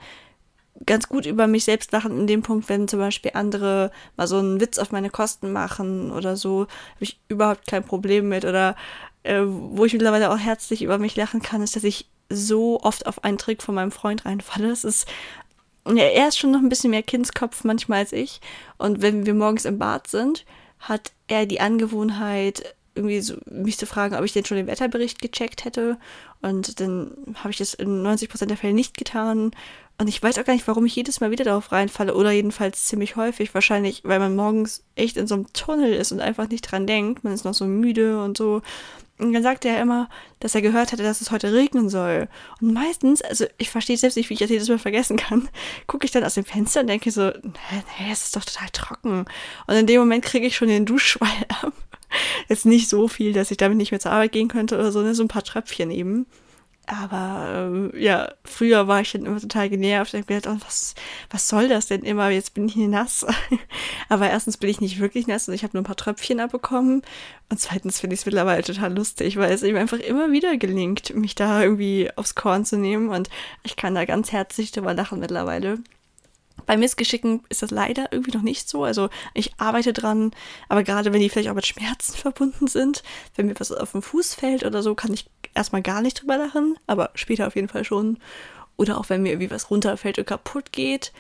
ganz 0.86 1.08
gut 1.08 1.26
über 1.26 1.48
mich 1.48 1.64
selbst 1.64 1.94
lachen 1.94 2.20
in 2.20 2.28
dem 2.28 2.42
Punkt, 2.42 2.68
wenn 2.68 2.90
zum 2.90 3.00
Beispiel 3.00 3.32
andere 3.34 3.92
mal 4.18 4.28
so 4.28 4.38
einen 4.38 4.60
Witz 4.60 4.78
auf 4.78 4.92
meine 4.92 5.10
Kosten 5.10 5.54
machen 5.54 6.12
oder 6.12 6.36
so, 6.36 6.62
habe 6.62 6.70
ich 7.00 7.18
überhaupt 7.30 7.66
kein 7.66 7.86
Problem 7.86 8.28
mit. 8.28 8.44
Oder 8.44 8.76
äh, 9.24 9.42
wo 9.46 9.86
ich 9.86 9.94
mittlerweile 9.94 10.30
auch 10.30 10.38
herzlich 10.38 10.82
über 10.84 10.98
mich 10.98 11.16
lachen 11.16 11.42
kann, 11.42 11.62
ist, 11.62 11.78
dass 11.78 11.86
ich 11.86 12.08
so 12.30 12.82
oft 12.82 13.08
auf 13.08 13.24
einen 13.24 13.38
Trick 13.38 13.64
von 13.64 13.76
meinem 13.76 13.92
Freund 13.92 14.26
reinfalle. 14.26 14.68
Das 14.68 14.84
ist 14.84 15.08
ja, 15.88 16.06
er 16.06 16.28
ist 16.28 16.38
schon 16.38 16.52
noch 16.52 16.60
ein 16.60 16.70
bisschen 16.70 16.92
mehr 16.92 17.04
Kindskopf 17.04 17.64
manchmal 17.64 18.00
als 18.00 18.14
ich. 18.14 18.42
Und 18.78 19.02
wenn 19.02 19.26
wir 19.26 19.34
morgens 19.34 19.66
im 19.66 19.78
Bad 19.78 20.08
sind, 20.08 20.46
hat 20.80 21.12
er 21.28 21.46
die 21.46 21.60
Angewohnheit, 21.60 22.76
irgendwie 22.96 23.20
so, 23.22 23.36
mich 23.46 23.78
zu 23.78 23.86
fragen, 23.86 24.16
ob 24.16 24.24
ich 24.24 24.34
denn 24.34 24.46
schon 24.46 24.58
den 24.58 24.68
Wetterbericht 24.68 25.22
gecheckt 25.22 25.66
hätte. 25.66 25.98
Und 26.42 26.80
dann 26.80 27.12
habe 27.36 27.52
ich 27.52 27.58
das 27.58 27.74
in 27.74 28.04
90% 28.04 28.46
der 28.46 28.58
Fälle 28.58 28.74
nicht 28.74 28.98
getan. 28.98 29.52
Und 29.98 30.10
ich 30.10 30.22
weiß 30.22 30.38
auch 30.38 30.44
gar 30.44 30.54
nicht, 30.54 30.68
warum 30.68 30.86
ich 30.86 30.96
jedes 30.96 31.22
Mal 31.22 31.32
wieder 31.32 31.46
darauf 31.46 31.72
reinfalle 31.72 32.16
oder 32.16 32.32
jedenfalls 32.32 32.86
ziemlich 32.86 33.16
häufig. 33.16 33.54
Wahrscheinlich, 33.54 34.02
weil 34.04 34.20
man 34.20 34.36
morgens 34.36 34.84
echt 34.96 35.16
in 35.16 35.26
so 35.26 35.36
einem 35.36 35.54
Tunnel 35.54 35.94
ist 35.94 36.12
und 36.12 36.20
einfach 36.20 36.50
nicht 36.50 36.70
dran 36.70 36.86
denkt. 36.86 37.24
Man 37.24 37.34
ist 37.34 37.46
noch 37.46 37.54
so 37.54 37.66
müde 37.66 38.22
und 38.22 38.38
so. 38.38 38.62
Und 39.18 39.32
dann 39.32 39.44
sagte 39.44 39.70
er 39.70 39.82
immer, 39.82 40.10
dass 40.42 40.56
er 40.56 40.62
gehört 40.62 40.92
hatte, 40.92 41.04
dass 41.04 41.22
es 41.22 41.32
heute 41.32 41.54
regnen 41.54 41.88
soll. 41.88 42.28
Und 42.60 42.74
meistens, 42.74 43.22
also 43.22 43.46
ich 43.58 43.70
verstehe 43.70 43.96
selbst 43.96 44.18
nicht, 44.18 44.30
wie 44.30 44.34
ich 44.34 44.42
das 44.42 44.50
jedes 44.50 44.68
Mal 44.68 44.80
vergessen 44.80 45.16
kann, 45.16 45.48
gucke 45.88 46.06
ich 46.06 46.12
dann 46.12 46.26
aus 46.26 46.34
dem 46.34 46.44
Fenster 46.44 46.82
und 46.82 46.88
denke 46.88 47.12
so, 47.12 47.30
nee, 47.30 48.12
es 48.12 48.26
ist 48.26 48.36
doch 48.36 48.44
total 48.44 48.68
trocken. 48.74 49.26
Und 49.68 49.76
in 49.76 49.88
dem 49.88 50.02
Moment 50.02 50.26
kriege 50.26 50.46
ich 50.46 50.58
schon 50.58 50.68
den 50.68 50.86
Duschschwall 50.86 51.30
ab. 51.62 51.72
Jetzt 52.50 52.66
nicht 52.66 52.90
so 52.90 53.08
viel, 53.08 53.32
dass 53.32 53.52
ich 53.52 53.58
damit 53.58 53.78
nicht 53.78 53.92
mehr 53.92 54.00
zur 54.02 54.12
Arbeit 54.12 54.34
gehen 54.34 54.50
könnte 54.50 54.76
oder 54.76 54.92
so, 54.92 55.02
ne? 55.02 55.16
so 55.16 55.24
ein 55.24 55.30
paar 55.30 55.44
Tröpfchen 55.44 55.92
eben. 55.92 56.26
Aber 56.88 57.48
ähm, 57.50 57.92
ja, 57.96 58.32
früher 58.44 58.88
war 58.88 59.02
ich 59.02 59.12
dann 59.12 59.26
immer 59.26 59.40
total 59.40 59.70
genervt. 59.70 60.14
Ich 60.14 60.22
habe 60.22 60.34
gedacht, 60.34 60.56
oh, 60.56 60.66
was, 60.66 60.94
was 61.30 61.48
soll 61.48 61.68
das 61.68 61.88
denn 61.88 62.04
immer? 62.04 62.30
Jetzt 62.30 62.54
bin 62.54 62.68
ich 62.68 62.74
hier 62.74 62.88
nass. 62.88 63.26
Aber 64.10 64.30
erstens 64.30 64.58
bin 64.58 64.70
ich 64.70 64.82
nicht 64.82 65.00
wirklich 65.00 65.26
nass 65.26 65.48
und 65.48 65.54
ich 65.54 65.64
habe 65.64 65.76
nur 65.76 65.82
ein 65.82 65.86
paar 65.86 65.96
Tröpfchen 65.96 66.40
abbekommen. 66.40 67.02
Und 67.50 67.60
zweitens 67.60 68.00
finde 68.00 68.14
ich 68.14 68.22
es 68.22 68.26
mittlerweile 68.26 68.64
total 68.64 68.96
lustig, 68.96 69.38
weil 69.38 69.52
es 69.52 69.64
eben 69.64 69.78
einfach 69.78 70.00
immer 70.00 70.32
wieder 70.32 70.58
gelingt, 70.58 71.16
mich 71.16 71.36
da 71.36 71.64
irgendwie 71.64 72.10
aufs 72.16 72.36
Korn 72.36 72.66
zu 72.66 72.78
nehmen. 72.78 73.10
Und 73.10 73.30
ich 73.64 73.76
kann 73.76 73.96
da 73.96 74.06
ganz 74.06 74.32
herzlich 74.32 74.72
drüber 74.72 74.94
lachen 74.94 75.20
mittlerweile. 75.20 75.80
Bei 76.66 76.78
Missgeschicken 76.78 77.44
ist 77.50 77.62
das 77.62 77.72
leider 77.72 78.12
irgendwie 78.12 78.32
noch 78.32 78.42
nicht 78.42 78.68
so. 78.68 78.84
Also 78.84 79.10
ich 79.34 79.54
arbeite 79.58 79.94
dran, 79.94 80.32
aber 80.70 80.84
gerade 80.84 81.14
wenn 81.14 81.22
die 81.22 81.30
vielleicht 81.30 81.50
auch 81.50 81.56
mit 81.56 81.68
Schmerzen 81.68 82.14
verbunden 82.16 82.68
sind, 82.68 83.04
wenn 83.36 83.48
mir 83.48 83.60
was 83.60 83.72
auf 83.72 83.92
den 83.92 84.02
Fuß 84.02 84.36
fällt 84.36 84.64
oder 84.66 84.82
so, 84.82 84.96
kann 84.96 85.14
ich 85.14 85.28
erstmal 85.56 85.82
gar 85.82 86.02
nicht 86.02 86.22
drüber 86.22 86.38
lachen, 86.38 86.78
aber 86.86 87.10
später 87.16 87.48
auf 87.48 87.56
jeden 87.56 87.68
Fall 87.68 87.84
schon. 87.84 88.18
Oder 88.78 88.98
auch 88.98 89.10
wenn 89.10 89.24
mir 89.24 89.30
irgendwie 89.30 89.52
was 89.52 89.72
runterfällt 89.72 90.20
und 90.20 90.28
kaputt 90.28 90.72
geht. 90.72 91.14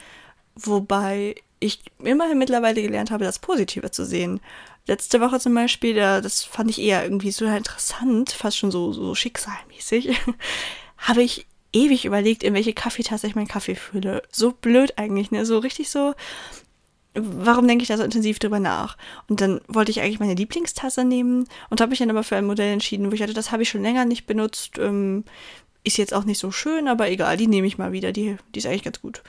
Wobei 0.56 1.36
ich 1.60 1.80
immerhin 2.00 2.38
mittlerweile 2.38 2.82
gelernt 2.82 3.12
habe, 3.12 3.24
das 3.24 3.39
Positive 3.39 3.89
zu 3.92 4.06
sehen. 4.06 4.42
Letzte 4.88 5.20
Woche 5.22 5.39
zum 5.39 5.56
Beispiel, 5.56 5.96
da, 5.96 6.22
das 6.22 6.44
fand 6.44 6.70
ich 6.70 6.80
eher 6.80 7.04
irgendwie 7.04 7.32
so 7.32 7.46
interessant, 7.46 8.32
fast 8.32 8.58
schon 8.58 8.72
so, 8.72 8.94
so 8.94 9.15
schicksalmäßig, 9.15 10.15
habe 10.98 11.24
ich 11.24 11.48
ewig 11.74 12.06
überlegt, 12.06 12.44
in 12.44 12.54
welche 12.54 12.74
Kaffeetasse 12.74 13.27
ich 13.27 13.36
meinen 13.36 13.48
Kaffee 13.48 13.75
fülle. 13.75 14.22
So 14.32 14.51
blöd 14.51 14.98
eigentlich, 14.98 15.32
ne? 15.32 15.46
So 15.46 15.60
richtig 15.60 15.89
so. 15.89 16.13
Warum 17.15 17.67
denke 17.67 17.84
ich 17.84 17.88
da 17.88 17.98
so 17.98 18.03
intensiv 18.03 18.39
drüber 18.39 18.60
nach? 18.60 18.98
Und 19.29 19.41
dann 19.41 19.62
wollte 19.67 19.91
ich 19.91 20.01
eigentlich 20.01 20.19
meine 20.19 20.36
Lieblingstasse 20.36 21.05
nehmen 21.05 21.48
und 21.69 21.81
habe 21.81 21.91
mich 21.91 22.00
dann 22.00 22.10
aber 22.10 22.24
für 22.24 22.36
ein 22.36 22.45
Modell 22.45 22.74
entschieden, 22.74 23.10
wo 23.10 23.15
ich 23.15 23.22
hatte, 23.22 23.34
das 23.34 23.51
habe 23.51 23.63
ich 23.63 23.69
schon 23.69 23.81
länger 23.81 24.05
nicht 24.05 24.27
benutzt. 24.27 24.77
Ähm, 24.77 25.24
ist 25.84 25.98
jetzt 25.98 26.13
auch 26.13 26.25
nicht 26.25 26.39
so 26.39 26.51
schön, 26.51 26.88
aber 26.88 27.10
egal, 27.10 27.38
die 27.38 27.48
nehme 27.48 27.67
ich 27.67 27.77
mal 27.77 27.91
wieder. 27.91 28.12
Die, 28.12 28.38
die 28.53 28.60
ist 28.60 28.65
eigentlich 28.65 28.84
ganz 28.84 29.01
gut. 29.01 29.24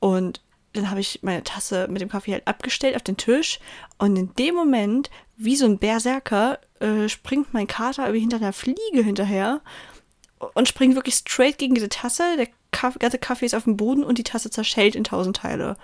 Und 0.00 0.40
dann 0.72 0.90
habe 0.90 1.00
ich 1.00 1.20
meine 1.22 1.42
Tasse 1.42 1.88
mit 1.88 2.00
dem 2.00 2.08
Kaffee 2.08 2.32
halt 2.32 2.46
abgestellt 2.46 2.96
auf 2.96 3.02
den 3.02 3.16
Tisch 3.16 3.58
und 3.98 4.16
in 4.16 4.34
dem 4.34 4.54
Moment, 4.54 5.10
wie 5.36 5.56
so 5.56 5.64
ein 5.64 5.78
Berserker, 5.78 6.58
äh, 6.80 7.08
springt 7.08 7.52
mein 7.52 7.66
Kater 7.66 8.04
irgendwie 8.04 8.20
hinter 8.20 8.36
einer 8.36 8.52
Fliege 8.52 9.02
hinterher 9.02 9.60
und 10.54 10.68
springt 10.68 10.94
wirklich 10.94 11.16
straight 11.16 11.58
gegen 11.58 11.74
diese 11.74 11.88
Tasse. 11.88 12.36
Der 12.36 12.48
Kaffee, 12.70 12.98
ganze 12.98 13.18
Kaffee 13.18 13.46
ist 13.46 13.54
auf 13.54 13.64
dem 13.64 13.76
Boden 13.76 14.04
und 14.04 14.18
die 14.18 14.24
Tasse 14.24 14.50
zerschellt 14.50 14.94
in 14.94 15.04
tausend 15.04 15.36
Teile. 15.36 15.76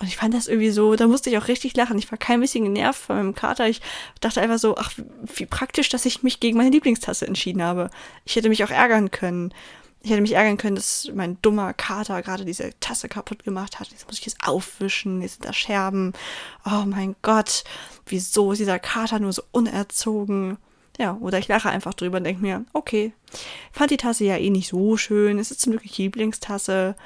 Und 0.00 0.06
ich 0.06 0.16
fand 0.16 0.32
das 0.32 0.46
irgendwie 0.46 0.70
so, 0.70 0.94
da 0.94 1.08
musste 1.08 1.28
ich 1.28 1.38
auch 1.38 1.48
richtig 1.48 1.76
lachen. 1.76 1.98
Ich 1.98 2.10
war 2.10 2.18
kein 2.18 2.40
bisschen 2.40 2.64
genervt 2.64 3.00
von 3.00 3.16
meinem 3.16 3.34
Kater. 3.34 3.68
Ich 3.68 3.80
dachte 4.20 4.40
einfach 4.40 4.58
so, 4.58 4.76
ach, 4.76 4.92
wie 5.34 5.46
praktisch, 5.46 5.88
dass 5.88 6.06
ich 6.06 6.22
mich 6.22 6.38
gegen 6.38 6.56
meine 6.56 6.70
Lieblingstasse 6.70 7.26
entschieden 7.26 7.62
habe. 7.62 7.90
Ich 8.24 8.36
hätte 8.36 8.48
mich 8.48 8.62
auch 8.62 8.70
ärgern 8.70 9.10
können. 9.10 9.52
Ich 10.00 10.10
hätte 10.10 10.22
mich 10.22 10.34
ärgern 10.34 10.56
können, 10.56 10.76
dass 10.76 11.10
mein 11.12 11.42
dummer 11.42 11.74
Kater 11.74 12.22
gerade 12.22 12.44
diese 12.44 12.70
Tasse 12.78 13.08
kaputt 13.08 13.42
gemacht 13.42 13.80
hat. 13.80 13.88
Jetzt 13.88 14.06
muss 14.06 14.20
ich 14.20 14.28
es 14.28 14.36
aufwischen, 14.44 15.20
jetzt 15.20 15.34
sind 15.34 15.44
da 15.44 15.52
Scherben. 15.52 16.12
Oh 16.64 16.84
mein 16.86 17.16
Gott, 17.22 17.64
wieso 18.06 18.52
ist 18.52 18.58
dieser 18.58 18.78
Kater 18.78 19.18
nur 19.18 19.32
so 19.32 19.42
unerzogen? 19.50 20.58
Ja, 20.98 21.16
oder 21.20 21.38
ich 21.38 21.48
lache 21.48 21.70
einfach 21.70 21.94
drüber 21.94 22.18
und 22.18 22.24
denke 22.24 22.42
mir, 22.42 22.64
okay, 22.72 23.12
fand 23.72 23.90
die 23.90 23.96
Tasse 23.96 24.24
ja 24.24 24.36
eh 24.36 24.50
nicht 24.50 24.68
so 24.68 24.96
schön, 24.96 25.38
es 25.38 25.50
ist 25.50 25.60
zum 25.60 25.72
Glück 25.72 25.96
Lieblingstasse 25.96 26.96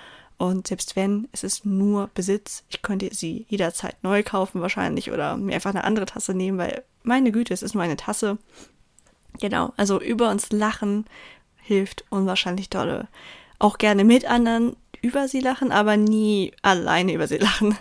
und 0.42 0.66
selbst 0.66 0.96
wenn, 0.96 1.28
es 1.30 1.44
ist 1.44 1.64
nur 1.64 2.10
Besitz, 2.14 2.64
ich 2.68 2.82
könnte 2.82 3.14
sie 3.14 3.46
jederzeit 3.48 4.02
neu 4.02 4.24
kaufen 4.24 4.60
wahrscheinlich 4.60 5.12
oder 5.12 5.36
mir 5.36 5.54
einfach 5.54 5.70
eine 5.70 5.84
andere 5.84 6.04
Tasse 6.04 6.34
nehmen, 6.34 6.58
weil 6.58 6.82
meine 7.04 7.30
Güte, 7.30 7.54
es 7.54 7.62
ist 7.62 7.74
nur 7.74 7.84
eine 7.84 7.96
Tasse. 7.96 8.38
Genau, 9.38 9.72
also 9.76 10.00
über 10.00 10.30
uns 10.30 10.50
lachen 10.50 11.06
hilft 11.58 12.04
unwahrscheinlich 12.10 12.70
dolle. 12.70 13.06
Auch 13.60 13.78
gerne 13.78 14.02
mit 14.02 14.24
anderen 14.24 14.74
über 15.00 15.28
sie 15.28 15.38
lachen, 15.38 15.70
aber 15.70 15.96
nie 15.96 16.52
alleine 16.60 17.12
über 17.12 17.28
sie 17.28 17.38
lachen. 17.38 17.78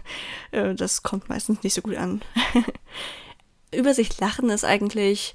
Äh, 0.51 0.75
das 0.75 1.01
kommt 1.01 1.29
meistens 1.29 1.63
nicht 1.63 1.73
so 1.73 1.81
gut 1.81 1.95
an. 1.95 2.21
über 3.73 3.95
sich 3.95 4.19
lachen 4.19 4.51
ist 4.51 4.65
eigentlich 4.65 5.33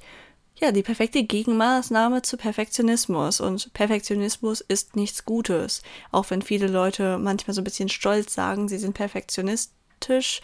ja, 0.59 0.73
die 0.73 0.83
perfekte 0.83 1.23
Gegenmaßnahme 1.23 2.23
zu 2.23 2.37
Perfektionismus. 2.37 3.41
Und 3.41 3.73
Perfektionismus 3.75 4.63
ist 4.63 4.97
nichts 4.97 5.25
Gutes. 5.25 5.83
Auch 6.11 6.31
wenn 6.31 6.43
viele 6.43 6.67
Leute 6.67 7.19
manchmal 7.19 7.55
so 7.55 7.61
ein 7.61 7.65
bisschen 7.65 7.89
stolz 7.89 8.35
sagen, 8.35 8.69
sie 8.69 8.79
sind 8.79 8.95
perfektionistisch. 8.95 10.41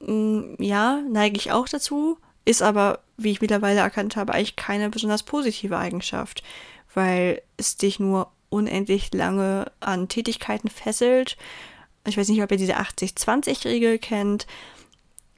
Mm, 0.00 0.54
ja, 0.58 1.02
neige 1.08 1.36
ich 1.36 1.52
auch 1.52 1.68
dazu. 1.68 2.18
Ist 2.44 2.62
aber, 2.62 3.00
wie 3.16 3.30
ich 3.30 3.40
mittlerweile 3.40 3.80
erkannt 3.80 4.16
habe, 4.16 4.34
eigentlich 4.34 4.56
keine 4.56 4.90
besonders 4.90 5.22
positive 5.22 5.78
Eigenschaft, 5.78 6.42
weil 6.94 7.42
es 7.56 7.76
dich 7.76 8.00
nur 8.00 8.32
unendlich 8.48 9.14
lange 9.14 9.70
an 9.78 10.08
Tätigkeiten 10.08 10.68
fesselt. 10.68 11.36
Ich 12.06 12.16
weiß 12.16 12.28
nicht, 12.28 12.42
ob 12.42 12.50
ihr 12.50 12.56
diese 12.56 12.78
80-20-Regel 12.78 13.98
kennt 13.98 14.46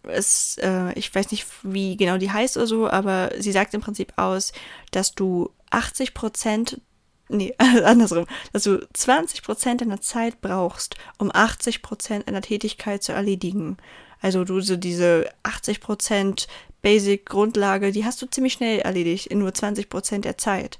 es, 0.05 0.59
äh, 0.59 0.93
ich 0.95 1.15
weiß 1.15 1.31
nicht, 1.31 1.47
wie 1.63 1.97
genau 1.97 2.19
die 2.19 2.31
heißt 2.31 2.57
oder 2.57 2.67
so, 2.67 2.89
aber 2.89 3.31
sie 3.39 3.53
sagt 3.53 3.75
im 3.75 3.81
Prinzip 3.81 4.13
aus, 4.17 4.53
dass 4.91 5.15
du 5.15 5.51
80 5.71 6.15
Prozent, 6.15 6.81
nee, 7.29 7.55
andersrum, 7.59 8.27
dass 8.53 8.65
du 8.65 8.87
20 8.93 9.43
Prozent 9.43 9.81
deiner 9.81 10.01
Zeit 10.01 10.41
brauchst, 10.41 10.97
um 11.19 11.31
80 11.33 11.83
Prozent 11.83 12.29
einer 12.29 12.43
Tätigkeit 12.43 13.03
zu 13.03 13.13
erledigen. 13.13 13.77
Also 14.21 14.45
du 14.45 14.61
so 14.61 14.77
diese 14.77 15.29
80 15.43 15.81
Prozent 15.81 16.47
Basic 16.81 17.27
Grundlage, 17.27 17.93
die 17.93 18.05
hast 18.05 18.21
du 18.23 18.27
ziemlich 18.27 18.55
schnell 18.55 18.81
erledigt 18.81 19.29
in 19.29 19.39
nur 19.39 19.55
20 19.55 19.89
Prozent 19.89 20.25
der 20.25 20.39
Zeit. 20.39 20.79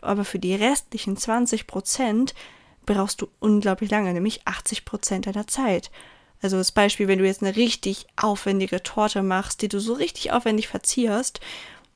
aber 0.00 0.24
für 0.24 0.38
die 0.38 0.54
restlichen 0.54 1.16
20 1.16 1.66
Prozent 1.66 2.34
brauchst 2.84 3.22
du 3.22 3.28
unglaublich 3.40 3.90
lange, 3.90 4.12
nämlich 4.12 4.46
80 4.46 4.84
Prozent 4.84 5.26
deiner 5.26 5.46
Zeit. 5.46 5.90
Also 6.44 6.58
das 6.58 6.72
Beispiel, 6.72 7.08
wenn 7.08 7.20
du 7.20 7.24
jetzt 7.24 7.42
eine 7.42 7.56
richtig 7.56 8.06
aufwendige 8.16 8.82
Torte 8.82 9.22
machst, 9.22 9.62
die 9.62 9.68
du 9.68 9.80
so 9.80 9.94
richtig 9.94 10.30
aufwendig 10.30 10.68
verzierst, 10.68 11.40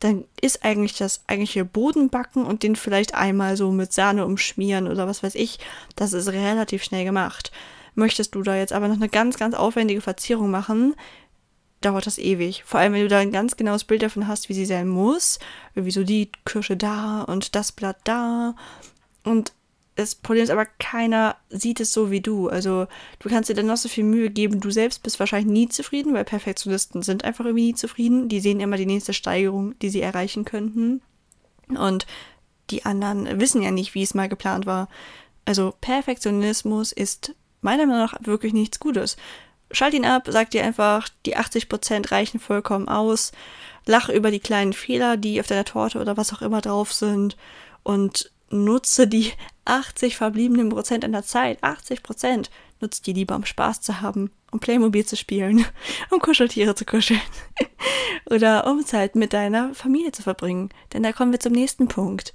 dann 0.01 0.25
ist 0.41 0.65
eigentlich 0.65 0.97
das 0.97 1.21
eigentliche 1.27 1.67
Bodenbacken 1.67 2.47
und 2.47 2.63
den 2.63 2.75
vielleicht 2.75 3.15
einmal 3.15 3.59
so 3.59 3.71
mit 3.73 3.93
Sahne 3.93 4.25
umschmieren 4.25 4.89
oder 4.89 5.07
was 5.07 5.23
weiß 5.23 5.35
ich, 5.35 5.59
das 5.97 6.15
ist 6.15 6.29
relativ 6.29 6.83
schnell 6.83 7.05
gemacht. 7.05 7.53
Möchtest 7.95 8.35
du 8.35 8.43
da 8.43 8.57
jetzt 8.57 8.73
aber 8.73 8.89
noch 8.89 8.97
eine 8.97 9.11
ganz, 9.11 9.37
ganz 9.37 9.55
aufwendige 9.55 10.01
Verzierung 10.01 10.51
machen, 10.51 10.95
dauert 11.83 12.07
das 12.07 12.17
ewig. 12.17 12.65
Vor 12.65 12.81
allem, 12.81 12.95
wenn 12.95 13.03
du 13.03 13.09
da 13.09 13.19
ein 13.19 13.33
ganz 13.33 13.55
genaues 13.59 13.85
Bild 13.85 14.03
davon 14.03 14.29
hast, 14.29 14.49
wie 14.49 14.55
sie 14.55 14.65
sein 14.65 14.89
muss. 14.89 15.41
Irgendwie 15.75 15.93
so 15.93 16.05
die 16.05 16.33
Kirsche 16.47 16.79
da 16.79 17.21
und 17.21 17.55
das 17.55 17.71
Blatt 17.71 17.99
da. 18.05 18.55
Und 19.25 19.53
das 19.99 20.15
Problem 20.15 20.45
ist 20.45 20.51
aber, 20.51 20.65
keiner 20.65 21.35
sieht 21.51 21.81
es 21.81 21.93
so 21.93 22.13
wie 22.13 22.21
du. 22.21 22.49
Also 22.49 22.87
du 23.19 23.29
kannst 23.29 23.51
dir 23.51 23.55
dann 23.55 23.67
noch 23.67 23.77
so 23.77 23.89
viel 23.89 24.05
Mühe 24.05 24.31
geben. 24.31 24.61
Du 24.61 24.71
selbst 24.71 25.03
bist 25.03 25.19
wahrscheinlich 25.19 25.53
nie 25.53 25.69
zufrieden, 25.69 26.15
weil 26.15 26.25
Perfektionisten 26.25 27.03
sind 27.03 27.25
einfach 27.25 27.45
irgendwie 27.45 27.67
nie 27.67 27.75
zufrieden. 27.75 28.29
Die 28.29 28.39
sehen 28.39 28.61
immer 28.61 28.77
die 28.77 28.87
nächste 28.87 29.13
Steigerung, 29.13 29.77
die 29.81 29.89
sie 29.91 30.01
erreichen 30.01 30.45
könnten. 30.45 31.03
Und 31.67 32.07
die 32.71 32.85
anderen 32.85 33.41
wissen 33.41 33.61
ja 33.61 33.73
nicht, 33.73 33.97
wie 33.97 34.05
es 34.05 34.15
mal 34.15 34.29
geplant 34.29 34.67
war. 34.67 34.89
Also 35.45 35.75
Perfektionismus 35.81 36.93
ist 36.93 37.35
meiner 37.61 37.85
Meinung 37.87 38.03
nach 38.03 38.15
wirklich 38.21 38.53
nichts 38.53 38.79
Gutes. 38.79 39.17
Schalt 39.73 39.95
ihn 39.95 40.05
ab, 40.05 40.29
sag 40.29 40.51
dir 40.51 40.63
einfach, 40.63 41.09
die 41.27 41.37
80% 41.37 42.13
reichen 42.13 42.39
vollkommen 42.39 42.89
aus. 42.89 43.33
Lach 43.85 44.11
über 44.11 44.31
die 44.31 44.39
kleinen 44.39 44.75
Fehler, 44.75 45.17
die 45.17 45.41
auf 45.41 45.49
deiner 45.49 45.65
Torte 45.65 45.99
oder 45.99 46.17
was 46.17 46.33
auch 46.33 46.43
immer 46.43 46.61
drauf 46.61 46.93
sind. 46.93 47.37
Und 47.83 48.31
nutze 48.51 49.07
die 49.07 49.33
80 49.65 50.17
verbliebenen 50.17 50.71
Prozent 50.71 51.05
in 51.05 51.13
der 51.13 51.25
Zeit, 51.25 51.63
80 51.63 52.03
Prozent, 52.03 52.51
nutze 52.81 53.03
die 53.03 53.13
lieber, 53.13 53.37
um 53.37 53.45
Spaß 53.45 53.81
zu 53.81 54.01
haben, 54.01 54.31
um 54.51 54.61
Playmobil 54.61 55.05
zu 55.05 55.17
spielen, 55.17 55.65
um 56.11 56.21
Kuscheltiere 56.21 56.75
zu 56.75 56.85
kuscheln 56.85 57.21
oder 58.31 58.67
um 58.67 58.85
Zeit 58.85 59.15
mit 59.15 59.33
deiner 59.33 59.75
Familie 59.75 60.13
zu 60.13 60.23
verbringen. 60.23 60.71
Denn 60.93 61.03
da 61.03 61.13
kommen 61.13 61.33
wir 61.33 61.41
zum 61.41 61.53
nächsten 61.53 61.89
Punkt. 61.89 62.33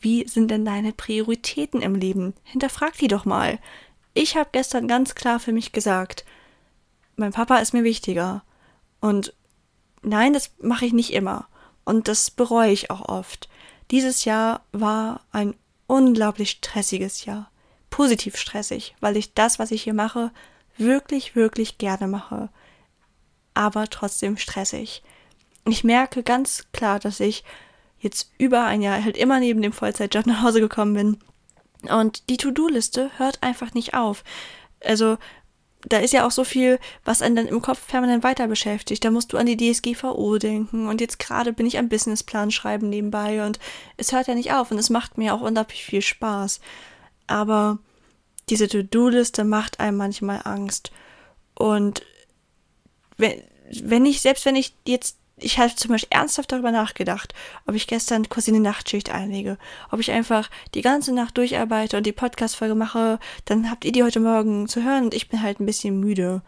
Wie 0.00 0.28
sind 0.28 0.50
denn 0.50 0.64
deine 0.64 0.92
Prioritäten 0.92 1.80
im 1.82 1.94
Leben? 1.94 2.34
Hinterfrag 2.44 2.96
die 2.98 3.08
doch 3.08 3.24
mal. 3.24 3.58
Ich 4.14 4.36
habe 4.36 4.50
gestern 4.52 4.88
ganz 4.88 5.14
klar 5.14 5.40
für 5.40 5.52
mich 5.52 5.72
gesagt, 5.72 6.24
mein 7.16 7.32
Papa 7.32 7.58
ist 7.58 7.72
mir 7.72 7.84
wichtiger. 7.84 8.44
Und 9.00 9.34
nein, 10.02 10.32
das 10.32 10.52
mache 10.60 10.86
ich 10.86 10.92
nicht 10.92 11.12
immer. 11.12 11.48
Und 11.84 12.06
das 12.06 12.30
bereue 12.30 12.70
ich 12.70 12.90
auch 12.90 13.08
oft. 13.08 13.48
Dieses 13.90 14.24
Jahr 14.24 14.64
war 14.72 15.22
ein 15.32 15.54
unglaublich 15.86 16.50
stressiges 16.50 17.24
Jahr. 17.24 17.50
Positiv 17.90 18.36
stressig, 18.36 18.94
weil 19.00 19.16
ich 19.16 19.32
das, 19.32 19.58
was 19.58 19.70
ich 19.70 19.82
hier 19.82 19.94
mache, 19.94 20.30
wirklich, 20.76 21.34
wirklich 21.34 21.78
gerne 21.78 22.06
mache. 22.06 22.50
Aber 23.54 23.88
trotzdem 23.88 24.36
stressig. 24.36 25.02
Ich 25.66 25.84
merke 25.84 26.22
ganz 26.22 26.66
klar, 26.72 26.98
dass 26.98 27.20
ich 27.20 27.44
jetzt 27.98 28.30
über 28.38 28.64
ein 28.64 28.82
Jahr 28.82 29.02
halt 29.02 29.16
immer 29.16 29.40
neben 29.40 29.62
dem 29.62 29.72
Vollzeitjob 29.72 30.26
nach 30.26 30.42
Hause 30.42 30.60
gekommen 30.60 30.94
bin. 30.94 31.18
Und 31.90 32.28
die 32.28 32.36
To-Do-Liste 32.36 33.10
hört 33.18 33.42
einfach 33.42 33.74
nicht 33.74 33.94
auf. 33.94 34.22
Also 34.84 35.18
da 35.82 35.98
ist 35.98 36.12
ja 36.12 36.26
auch 36.26 36.30
so 36.32 36.42
viel, 36.42 36.78
was 37.04 37.22
einen 37.22 37.36
dann 37.36 37.46
im 37.46 37.62
Kopf 37.62 37.86
permanent 37.86 38.24
weiter 38.24 38.48
beschäftigt. 38.48 39.04
Da 39.04 39.10
musst 39.10 39.32
du 39.32 39.36
an 39.36 39.46
die 39.46 39.56
DSGVO 39.56 40.38
denken 40.38 40.88
und 40.88 41.00
jetzt 41.00 41.18
gerade 41.18 41.52
bin 41.52 41.66
ich 41.66 41.78
am 41.78 41.88
Businessplan 41.88 42.50
schreiben 42.50 42.88
nebenbei 42.88 43.46
und 43.46 43.60
es 43.96 44.12
hört 44.12 44.26
ja 44.26 44.34
nicht 44.34 44.52
auf 44.52 44.70
und 44.70 44.78
es 44.78 44.90
macht 44.90 45.18
mir 45.18 45.34
auch 45.34 45.40
unglaublich 45.40 45.84
viel 45.84 46.02
Spaß. 46.02 46.60
Aber 47.28 47.78
diese 48.48 48.66
To-Do-Liste 48.66 49.44
macht 49.44 49.78
einem 49.78 49.98
manchmal 49.98 50.40
Angst. 50.44 50.90
Und 51.54 52.02
wenn, 53.16 53.42
wenn 53.82 54.06
ich, 54.06 54.20
selbst 54.20 54.46
wenn 54.46 54.56
ich 54.56 54.74
jetzt 54.84 55.16
ich 55.40 55.58
habe 55.58 55.74
zum 55.74 55.90
Beispiel 55.90 56.16
ernsthaft 56.16 56.52
darüber 56.52 56.70
nachgedacht, 56.70 57.34
ob 57.66 57.74
ich 57.74 57.86
gestern 57.86 58.28
quasi 58.28 58.50
eine 58.50 58.60
Nachtschicht 58.60 59.10
einlege, 59.10 59.58
ob 59.90 60.00
ich 60.00 60.10
einfach 60.10 60.50
die 60.74 60.82
ganze 60.82 61.12
Nacht 61.12 61.36
durcharbeite 61.36 61.96
und 61.96 62.06
die 62.06 62.12
Podcast-Folge 62.12 62.74
mache, 62.74 63.18
dann 63.44 63.70
habt 63.70 63.84
ihr 63.84 63.92
die 63.92 64.02
heute 64.02 64.20
Morgen 64.20 64.68
zu 64.68 64.82
hören 64.82 65.04
und 65.04 65.14
ich 65.14 65.28
bin 65.28 65.42
halt 65.42 65.60
ein 65.60 65.66
bisschen 65.66 66.00
müde. 66.00 66.42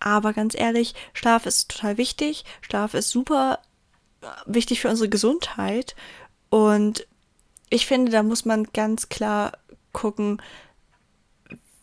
Aber 0.00 0.32
ganz 0.32 0.54
ehrlich, 0.56 0.94
Schlaf 1.12 1.46
ist 1.46 1.70
total 1.70 1.96
wichtig. 1.96 2.44
Schlaf 2.60 2.94
ist 2.94 3.10
super 3.10 3.58
wichtig 4.46 4.80
für 4.80 4.88
unsere 4.88 5.08
Gesundheit. 5.08 5.96
Und 6.50 7.06
ich 7.70 7.86
finde, 7.86 8.12
da 8.12 8.22
muss 8.22 8.44
man 8.44 8.64
ganz 8.72 9.08
klar 9.08 9.52
gucken, 9.92 10.40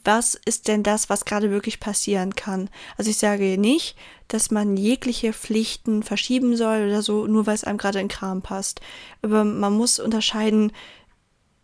was 0.06 0.36
ist 0.46 0.68
denn 0.68 0.84
das, 0.84 1.10
was 1.10 1.26
gerade 1.26 1.52
wirklich 1.52 1.80
passieren 1.80 2.36
kann. 2.36 2.70
Also 2.98 3.10
ich 3.10 3.18
sage 3.18 3.58
nicht, 3.58 3.98
dass 4.28 4.52
man 4.52 4.78
jegliche 4.78 5.34
Pflichten 5.34 6.04
verschieben 6.04 6.56
soll 6.56 6.88
oder 6.88 7.02
so, 7.02 7.28
nur 7.28 7.46
weil 7.46 7.56
es 7.56 7.64
einem 7.64 7.78
gerade 7.78 8.00
in 8.00 8.08
Kram 8.08 8.42
passt. 8.42 8.82
Aber 9.22 9.44
man 9.44 9.74
muss 9.74 10.00
unterscheiden, 10.00 10.72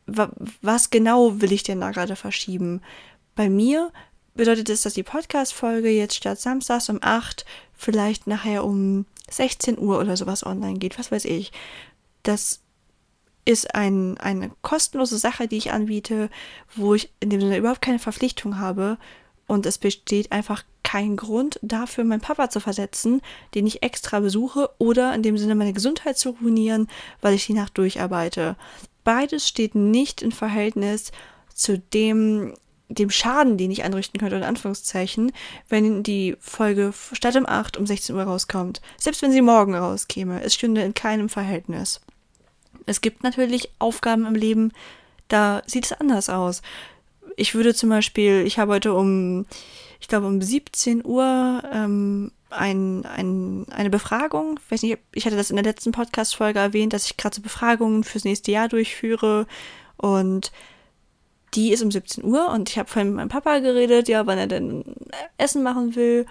was 0.08 0.90
genau 0.90 1.42
will 1.42 1.52
ich 1.52 1.64
denn 1.64 1.82
da 1.82 1.92
gerade 1.92 2.16
verschieben. 2.16 2.82
Bei 3.36 3.50
mir 3.50 3.92
bedeutet 4.34 4.70
es, 4.70 4.82
dass 4.82 4.94
die 4.94 5.04
Podcast-Folge 5.04 5.90
jetzt 5.90 6.16
statt 6.16 6.40
samstags 6.40 6.90
um 6.90 7.00
8 7.02 7.46
vielleicht 7.74 8.28
nachher 8.28 8.64
um 8.64 9.06
16 9.30 9.80
Uhr 9.80 10.00
oder 10.00 10.18
sowas 10.18 10.46
online 10.46 10.80
geht, 10.80 11.00
was 11.00 11.12
weiß 11.12 11.26
ich. 11.26 11.52
Das 12.24 12.62
ist 13.46 13.76
ein, 13.76 14.18
eine 14.18 14.52
kostenlose 14.62 15.18
Sache, 15.18 15.48
die 15.48 15.58
ich 15.58 15.72
anbiete, 15.72 16.30
wo 16.76 16.94
ich 16.94 17.12
in 17.20 17.30
dem 17.30 17.42
Sinne 17.42 17.58
überhaupt 17.58 17.82
keine 17.82 18.00
Verpflichtung 18.00 18.60
habe. 18.60 18.98
Und 19.48 19.66
es 19.66 19.78
besteht 19.78 20.32
einfach 20.32 20.64
kein 20.84 21.16
Grund 21.18 21.60
dafür, 21.62 22.04
meinen 22.04 22.22
Papa 22.22 22.50
zu 22.50 22.60
versetzen, 22.60 23.22
den 23.54 23.68
ich 23.68 23.84
extra 23.84 24.20
besuche 24.20 24.70
oder 24.78 25.14
in 25.14 25.24
dem 25.24 25.38
Sinne 25.38 25.56
meine 25.56 25.74
Gesundheit 25.74 26.18
zu 26.18 26.32
ruinieren, 26.42 26.88
weil 27.22 27.34
ich 27.34 27.48
die 27.48 27.54
Nacht 27.54 27.78
durcharbeite. 27.78 28.56
Beides 29.04 29.48
steht 29.48 29.76
nicht 29.76 30.22
in 30.22 30.32
Verhältnis 30.32 31.12
zu 31.54 31.80
dem, 31.80 32.54
dem 32.90 33.10
Schaden, 33.10 33.58
den 33.58 33.72
ich 33.72 33.84
anrichten 33.84 34.20
könnte, 34.20 34.36
in 34.36 34.44
Anführungszeichen, 34.44 35.32
wenn 35.70 36.04
die 36.04 36.36
Folge 36.40 36.94
statt 37.14 37.36
um 37.36 37.46
8 37.46 37.78
um 37.78 37.86
16 37.86 38.16
Uhr 38.16 38.24
rauskommt. 38.24 38.82
Selbst 38.98 39.22
wenn 39.22 39.32
sie 39.32 39.42
morgen 39.42 39.76
rauskäme, 39.76 40.42
es 40.44 40.54
stünde 40.54 40.82
in 40.82 40.94
keinem 40.94 41.30
Verhältnis. 41.30 42.02
Es 42.86 43.02
gibt 43.02 43.24
natürlich 43.24 43.70
Aufgaben 43.80 44.26
im 44.26 44.36
Leben, 44.36 44.72
da 45.28 45.62
sieht 45.66 45.86
es 45.86 45.94
anders 45.94 46.30
aus. 46.30 46.62
Ich 47.38 47.56
würde 47.56 47.74
zum 47.74 47.90
Beispiel, 47.90 48.44
ich 48.46 48.60
habe 48.60 48.74
heute 48.74 48.94
um, 48.94 49.46
ich 50.00 50.08
glaube 50.08 50.28
um 50.28 50.42
17 50.42 51.06
Uhr 51.06 51.64
ähm, 51.72 52.32
ein, 52.50 53.06
ein, 53.06 53.66
eine 53.72 53.90
Befragung. 53.90 54.60
Ich 54.66 54.72
weiß 54.72 54.82
nicht, 54.84 54.98
ich 55.14 55.26
hatte 55.26 55.38
das 55.38 55.50
in 55.50 55.56
der 55.56 55.66
letzten 55.66 55.92
Podcast-Folge 55.92 56.60
erwähnt, 56.60 56.94
dass 56.94 57.06
ich 57.06 57.18
gerade 57.18 57.36
so 57.36 57.42
Befragungen 57.42 58.04
fürs 58.04 58.26
nächste 58.26 58.52
Jahr 58.52 58.68
durchführe. 58.68 59.48
Und 59.98 60.52
die 61.54 61.72
ist 61.72 61.84
um 61.84 61.92
17 61.92 62.24
Uhr 62.24 62.50
und 62.50 62.70
ich 62.70 62.78
habe 62.78 62.90
vorhin 62.90 63.10
mit 63.10 63.18
meinem 63.18 63.30
Papa 63.30 63.60
geredet, 63.60 64.08
ja, 64.08 64.26
wann 64.26 64.38
er 64.38 64.48
denn 64.48 64.84
Essen 65.38 65.64
machen 65.64 65.96
will. 65.96 66.26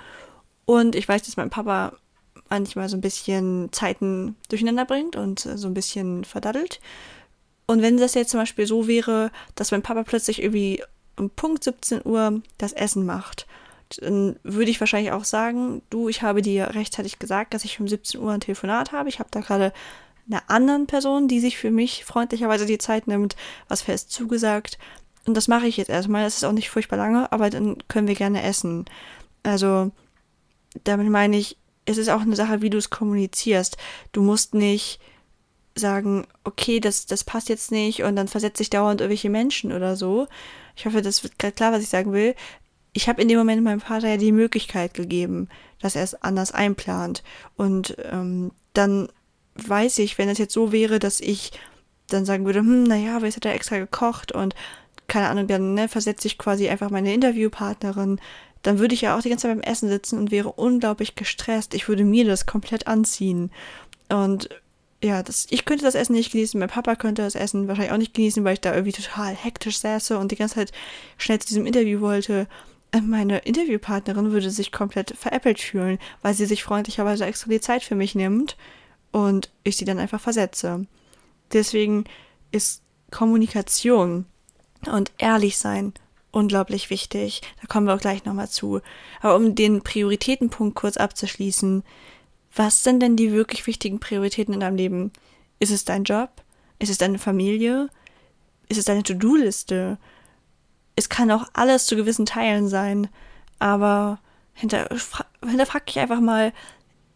Und 0.65 0.95
ich 0.95 1.09
weiß, 1.09 1.23
dass 1.23 1.37
mein 1.37 1.51
Papa 1.51 1.95
manchmal 2.51 2.89
so 2.89 2.97
ein 2.97 3.01
bisschen 3.01 3.73
Zeiten 3.73 4.37
durcheinander 4.49 4.85
bringt 4.85 5.17
und 5.17 5.41
so 5.41 5.69
ein 5.69 5.75
bisschen 5.75 6.25
verdaddelt. 6.25 6.81
Und 7.67 7.83
wenn 7.83 7.97
das 7.97 8.15
jetzt 8.15 8.31
zum 8.31 8.41
Beispiel 8.41 8.67
so 8.67 8.89
wäre, 8.89 9.31
dass 9.55 9.71
mein 9.71 9.83
Papa 9.83 10.03
plötzlich 10.03 10.43
irgendwie 10.43 10.83
um 11.17 11.31
Punkt 11.31 11.65
17 11.65 12.03
Uhr 12.05 12.43
das 12.59 12.73
Essen 12.73 13.07
macht, 13.07 13.47
dann 13.99 14.37
würde 14.43 14.71
ich 14.71 14.81
wahrscheinlich 14.81 15.13
auch 15.13 15.25
sagen, 15.25 15.83
du, 15.91 16.09
ich 16.09 16.23
habe 16.23 16.43
dir 16.43 16.75
rechtzeitig 16.75 17.19
gesagt, 17.19 17.55
dass 17.55 17.65
ich 17.65 17.81
um 17.81 17.89
17 17.89 18.21
Uhr 18.21 18.33
ein 18.33 18.41
Telefonat 18.41 18.93
habe. 18.93 19.09
Ich 19.09 19.19
habe 19.19 19.31
da 19.33 19.41
gerade 19.41 19.73
einer 20.31 20.43
anderen 20.49 20.87
Person, 20.87 21.29
die 21.29 21.41
sich 21.41 21.59
für 21.59 21.71
mich 21.71 22.05
freundlicherweise 22.05 22.67
die 22.67 22.79
Zeit 22.79 23.07
nimmt, 23.07 23.37
was 23.69 23.83
fest 23.83 24.13
zugesagt. 24.13 24.79
Und 25.27 25.37
das 25.37 25.49
mache 25.49 25.67
ich 25.67 25.77
jetzt 25.77 25.91
erstmal. 25.91 26.25
Das 26.25 26.37
ist 26.37 26.45
auch 26.45 26.53
nicht 26.53 26.71
furchtbar 26.71 26.97
lange, 26.97 27.31
aber 27.33 27.51
dann 27.51 27.77
können 27.89 28.09
wir 28.09 28.15
gerne 28.15 28.43
essen. 28.43 28.85
Also, 29.43 29.91
damit 30.85 31.09
meine 31.09 31.37
ich, 31.37 31.57
es 31.91 31.99
ist 31.99 32.09
auch 32.09 32.21
eine 32.21 32.37
Sache, 32.37 32.63
wie 32.63 32.71
du 32.71 32.79
es 32.79 32.91
kommunizierst. 32.91 33.77
Du 34.13 34.23
musst 34.23 34.55
nicht 34.55 35.01
sagen, 35.75 36.27
okay, 36.45 36.81
das, 36.81 37.07
das 37.07 37.25
passt 37.25 37.49
jetzt 37.49 37.71
nicht 37.71 38.03
und 38.03 38.17
dann 38.17 38.29
versetze 38.29 38.63
ich 38.63 38.71
dauernd 38.71 39.01
irgendwelche 39.01 39.31
Menschen 39.31 39.73
oder 39.73 39.97
so. 39.97 40.27
Ich 40.77 40.87
hoffe, 40.87 41.03
das 41.03 41.23
wird 41.23 41.39
gerade 41.39 41.55
klar, 41.55 41.73
was 41.73 41.83
ich 41.83 41.89
sagen 41.89 42.13
will. 42.13 42.35
Ich 42.93 43.09
habe 43.09 43.23
in 43.23 43.29
dem 43.29 43.39
Moment 43.39 43.63
meinem 43.63 43.81
Vater 43.81 44.09
ja 44.09 44.17
die 44.17 44.33
Möglichkeit 44.33 44.95
gegeben, 44.95 45.49
dass 45.81 45.97
er 45.97 46.03
es 46.03 46.15
anders 46.15 46.53
einplant. 46.53 47.23
Und 47.57 47.97
ähm, 48.11 48.51
dann 48.73 49.09
weiß 49.55 49.99
ich, 49.99 50.19
wenn 50.19 50.29
es 50.29 50.39
jetzt 50.39 50.55
so 50.55 50.73
wäre, 50.73 50.99
dass 50.99 51.21
ich 51.21 51.53
dann 52.09 52.25
sagen 52.25 52.45
würde, 52.45 52.61
hm, 52.61 52.85
naja, 52.85 53.17
aber 53.17 53.27
jetzt 53.27 53.37
hat 53.37 53.45
er 53.45 53.55
extra 53.55 53.79
gekocht 53.79 54.33
und 54.33 54.55
keine 55.07 55.29
Ahnung, 55.29 55.49
dann 55.49 55.75
ne, 55.75 55.89
versetze 55.89 56.29
ich 56.29 56.39
quasi 56.39 56.69
einfach 56.69 56.91
meine 56.91 57.13
Interviewpartnerin 57.13 58.21
dann 58.63 58.79
würde 58.79 58.95
ich 58.95 59.01
ja 59.01 59.17
auch 59.17 59.23
die 59.23 59.29
ganze 59.29 59.49
Zeit 59.49 59.57
beim 59.57 59.73
Essen 59.73 59.89
sitzen 59.89 60.19
und 60.19 60.31
wäre 60.31 60.53
unglaublich 60.53 61.15
gestresst. 61.15 61.75
Ich 61.75 61.89
würde 61.89 62.05
mir 62.05 62.25
das 62.25 62.47
komplett 62.47 62.87
anziehen. 62.87 63.51
Und 64.09 64.51
ja, 65.03 65.23
das, 65.23 65.47
ich 65.49 65.65
könnte 65.65 65.85
das 65.85 65.95
Essen 65.95 66.13
nicht 66.13 66.33
genießen, 66.33 66.61
mein 66.61 66.69
Papa 66.69 66.95
könnte 66.95 67.23
das 67.23 67.35
Essen 67.35 67.69
wahrscheinlich 67.69 67.93
auch 67.93 67.99
nicht 67.99 68.15
genießen, 68.15 68.45
weil 68.45 68.55
ich 68.55 68.61
da 68.61 68.75
irgendwie 68.75 68.93
total 68.93 69.35
hektisch 69.35 69.79
säße 69.79 70.19
und 70.19 70.31
die 70.31 70.37
ganze 70.37 70.57
Zeit 70.57 70.73
schnell 71.17 71.39
zu 71.39 71.49
diesem 71.49 71.67
Interview 71.67 72.01
wollte. 72.01 72.47
Äh, 72.93 73.01
meine 73.01 73.39
Interviewpartnerin 73.39 74.33
würde 74.33 74.51
sich 74.51 74.73
komplett 74.73 75.17
veräppelt 75.17 75.59
fühlen, 75.59 75.99
weil 76.21 76.35
sie 76.35 76.45
sich 76.45 76.63
freundlicherweise 76.63 77.25
extra 77.25 77.49
die 77.49 77.61
Zeit 77.61 77.83
für 77.83 77.95
mich 77.95 78.15
nimmt 78.15 78.57
und 79.11 79.51
ich 79.65 79.79
sie 79.79 79.87
dann 79.87 79.99
einfach 79.99 80.21
versetze. 80.21 80.87
Deswegen 81.53 82.05
ist 82.53 82.83
Kommunikation 83.11 84.27
und 84.87 85.13
ehrlich 85.19 85.57
sein 85.57 85.95
unglaublich 86.33 86.91
wichtig. 86.91 87.43
Da 87.61 87.67
kommen 87.67 87.87
wir 87.87 87.95
auch 87.95 88.01
gleich 88.01 88.25
nochmal 88.25 88.49
zu. 88.49 88.81
Aber 89.21 89.37
um 89.37 89.55
den 89.55 89.83
Prioritätenpunkt 89.83 90.77
kurz 90.77 90.97
abzuschließen, 90.97 91.83
was 92.55 92.83
sind 92.83 93.01
denn 93.01 93.17
die 93.17 93.33
wirklich 93.33 93.67
wichtigen 93.67 94.01
Prioritäten 94.01 94.55
in 94.55 94.61
deinem 94.61 94.77
Leben? 94.77 95.13
Ist 95.59 95.71
es 95.71 95.85
dein 95.85 96.05
Job? 96.05 96.31
Ist 96.79 96.91
es 96.91 96.99
deine 96.99 97.19
Familie? 97.19 97.89
Ist 98.69 98.79
es 98.79 98.85
deine 98.85 99.03
To-Do-Liste? 99.03 99.99
Es 100.97 101.09
kann 101.09 101.31
auch 101.31 101.47
alles 101.53 101.87
zu 101.87 101.97
gewissen 101.97 102.27
Teilen 102.27 102.69
sein, 102.69 103.09
aber 103.59 104.19
hinter, 104.53 104.89
hinterfrag 105.47 105.87
dich 105.87 105.99
einfach 105.99 106.21
mal, 106.21 106.53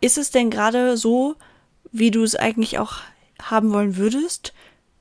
ist 0.01 0.19
es 0.19 0.31
denn 0.31 0.51
gerade 0.51 0.97
so, 0.97 1.37
wie 1.91 2.11
du 2.11 2.23
es 2.23 2.37
eigentlich 2.37 2.79
auch 2.79 2.99
haben 3.41 3.73
wollen 3.73 3.97
würdest? 3.97 4.53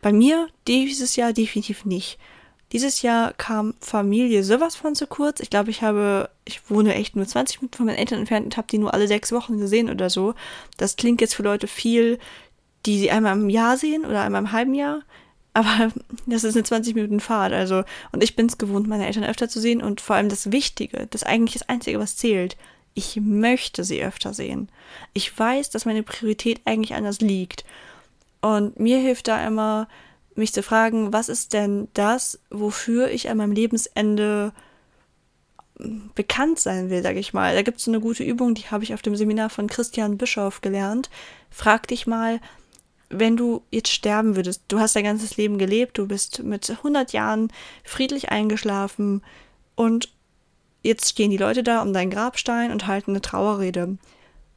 Bei 0.01 0.11
mir 0.11 0.47
dieses 0.67 1.15
Jahr 1.15 1.33
definitiv 1.33 1.85
nicht. 1.85 2.19
Dieses 2.73 3.03
Jahr 3.03 3.33
kam 3.33 3.75
Familie 3.79 4.43
sowas 4.43 4.75
von 4.75 4.95
zu 4.95 5.05
kurz. 5.05 5.39
Ich 5.39 5.51
glaube, 5.51 5.69
ich 5.69 5.83
habe, 5.83 6.31
ich 6.43 6.71
wohne 6.71 6.95
echt 6.95 7.15
nur 7.15 7.27
20 7.27 7.61
Minuten 7.61 7.77
von 7.77 7.85
meinen 7.85 7.97
Eltern 7.97 8.19
entfernt 8.19 8.45
und 8.45 8.57
habe 8.57 8.67
die 8.69 8.79
nur 8.79 8.95
alle 8.95 9.07
sechs 9.07 9.31
Wochen 9.31 9.59
gesehen 9.59 9.91
oder 9.91 10.09
so. 10.09 10.33
Das 10.77 10.95
klingt 10.95 11.21
jetzt 11.21 11.35
für 11.35 11.43
Leute 11.43 11.67
viel, 11.67 12.17
die 12.87 12.97
sie 12.97 13.11
einmal 13.11 13.37
im 13.37 13.49
Jahr 13.49 13.77
sehen 13.77 14.05
oder 14.05 14.23
einmal 14.23 14.41
im 14.41 14.51
halben 14.51 14.73
Jahr. 14.73 15.01
Aber 15.53 15.91
das 16.25 16.43
ist 16.43 16.55
eine 16.55 16.63
20 16.63 16.95
Minuten 16.95 17.19
Fahrt, 17.19 17.53
also. 17.53 17.83
Und 18.11 18.23
ich 18.23 18.35
bin 18.35 18.47
es 18.47 18.57
gewohnt, 18.57 18.87
meine 18.87 19.05
Eltern 19.05 19.23
öfter 19.23 19.47
zu 19.47 19.61
sehen 19.61 19.83
und 19.83 20.01
vor 20.01 20.15
allem 20.15 20.29
das 20.29 20.51
Wichtige, 20.51 21.05
das 21.11 21.21
eigentlich 21.21 21.53
das 21.53 21.69
Einzige, 21.69 21.99
was 21.99 22.17
zählt. 22.17 22.57
Ich 22.95 23.17
möchte 23.21 23.83
sie 23.83 24.03
öfter 24.03 24.33
sehen. 24.33 24.69
Ich 25.13 25.37
weiß, 25.37 25.69
dass 25.69 25.85
meine 25.85 26.01
Priorität 26.01 26.61
eigentlich 26.65 26.95
anders 26.95 27.21
liegt. 27.21 27.65
Und 28.41 28.79
mir 28.79 28.97
hilft 28.97 29.27
da 29.27 29.45
immer, 29.45 29.87
mich 30.35 30.53
zu 30.53 30.63
fragen, 30.63 31.13
was 31.13 31.29
ist 31.29 31.53
denn 31.53 31.87
das, 31.93 32.39
wofür 32.49 33.09
ich 33.09 33.29
an 33.29 33.37
meinem 33.37 33.51
Lebensende 33.51 34.53
bekannt 36.15 36.59
sein 36.59 36.89
will, 36.89 37.01
sage 37.01 37.19
ich 37.19 37.33
mal. 37.33 37.55
Da 37.55 37.61
gibt 37.61 37.79
es 37.79 37.85
so 37.85 37.91
eine 37.91 37.99
gute 37.99 38.23
Übung, 38.23 38.53
die 38.53 38.67
habe 38.67 38.83
ich 38.83 38.93
auf 38.93 39.01
dem 39.01 39.15
Seminar 39.15 39.49
von 39.49 39.67
Christian 39.67 40.17
Bischof 40.17 40.61
gelernt. 40.61 41.09
Frag 41.49 41.87
dich 41.87 42.07
mal, 42.07 42.39
wenn 43.09 43.37
du 43.37 43.63
jetzt 43.71 43.89
sterben 43.89 44.35
würdest, 44.35 44.63
du 44.67 44.79
hast 44.79 44.95
dein 44.95 45.03
ganzes 45.03 45.37
Leben 45.37 45.57
gelebt, 45.57 45.97
du 45.97 46.07
bist 46.07 46.43
mit 46.43 46.69
100 46.69 47.13
Jahren 47.13 47.51
friedlich 47.83 48.29
eingeschlafen 48.29 49.23
und 49.75 50.09
jetzt 50.83 51.09
stehen 51.09 51.31
die 51.31 51.37
Leute 51.37 51.63
da 51.63 51.81
um 51.81 51.93
deinen 51.93 52.11
Grabstein 52.11 52.71
und 52.71 52.87
halten 52.87 53.11
eine 53.11 53.21
Trauerrede. 53.21 53.97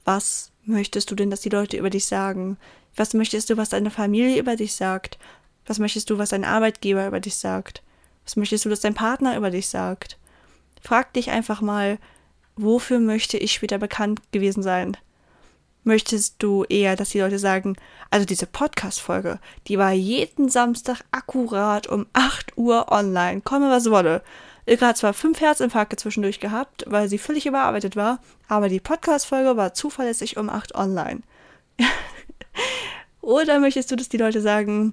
Was 0.05 0.53
möchtest 0.65 1.11
du 1.11 1.15
denn, 1.15 1.31
dass 1.31 1.41
die 1.41 1.49
Leute 1.49 1.77
über 1.77 1.91
dich 1.91 2.07
sagen? 2.07 2.57
Was 2.95 3.15
möchtest 3.15 3.51
du, 3.51 3.57
was 3.57 3.71
deine 3.71 3.91
Familie 3.91 4.39
über 4.39 4.57
dich 4.57 4.75
sagt? 4.75 5.19
Was 5.67 5.79
möchtest 5.79 6.11
du, 6.11 6.19
was 6.19 6.31
dein 6.31 6.45
Arbeitgeber 6.45 7.07
über 7.07 7.21
dich 7.21 7.37
sagt? 7.37 7.83
Was 8.25 8.37
möchtest 8.37 8.65
du, 8.65 8.69
dass 8.69 8.81
dein 8.81 8.95
Partner 8.95 9.37
über 9.37 9.51
dich 9.51 9.69
sagt? 9.69 10.19
Frag 10.81 11.13
dich 11.13 11.31
einfach 11.31 11.61
mal, 11.61 11.99
wofür 12.57 12.99
möchte 12.99 13.39
ich 13.39 13.53
später 13.53 13.79
bekannt 13.79 14.21
gewesen 14.33 14.63
sein? 14.63 14.97
Möchtest 15.85 16.37
du 16.43 16.65
eher, 16.65 16.97
dass 16.97 17.11
die 17.11 17.21
Leute 17.21 17.39
sagen, 17.39 17.77
also 18.11 18.27
diese 18.27 18.47
Podcast-Folge, 18.47 19.39
die 19.69 19.79
war 19.79 19.93
jeden 19.93 20.49
Samstag 20.49 21.03
akkurat 21.13 21.87
um 21.87 22.07
8 22.13 22.57
Uhr 22.57 22.91
online, 22.91 23.41
komme 23.43 23.71
was 23.71 23.91
wolle. 23.91 24.23
Ilka 24.67 24.89
hat 24.89 24.97
zwar 24.97 25.15
fünf 25.15 25.41
Herzinfarkte 25.41 25.97
zwischendurch 25.97 26.41
gehabt, 26.41 26.85
weil 26.89 27.09
sie 27.09 27.19
völlig 27.19 27.47
überarbeitet 27.47 27.95
war, 27.95 28.19
aber 28.49 28.69
die 28.69 28.81
Podcast-Folge 28.81 29.57
war 29.57 29.75
zuverlässig 29.75 30.37
um 30.37 30.51
8 30.51 30.75
online. 30.75 31.21
Oder 33.21 33.61
möchtest 33.61 33.91
du, 33.93 33.97
dass 33.97 34.09
die 34.09 34.17
Leute 34.17 34.41
sagen, 34.41 34.93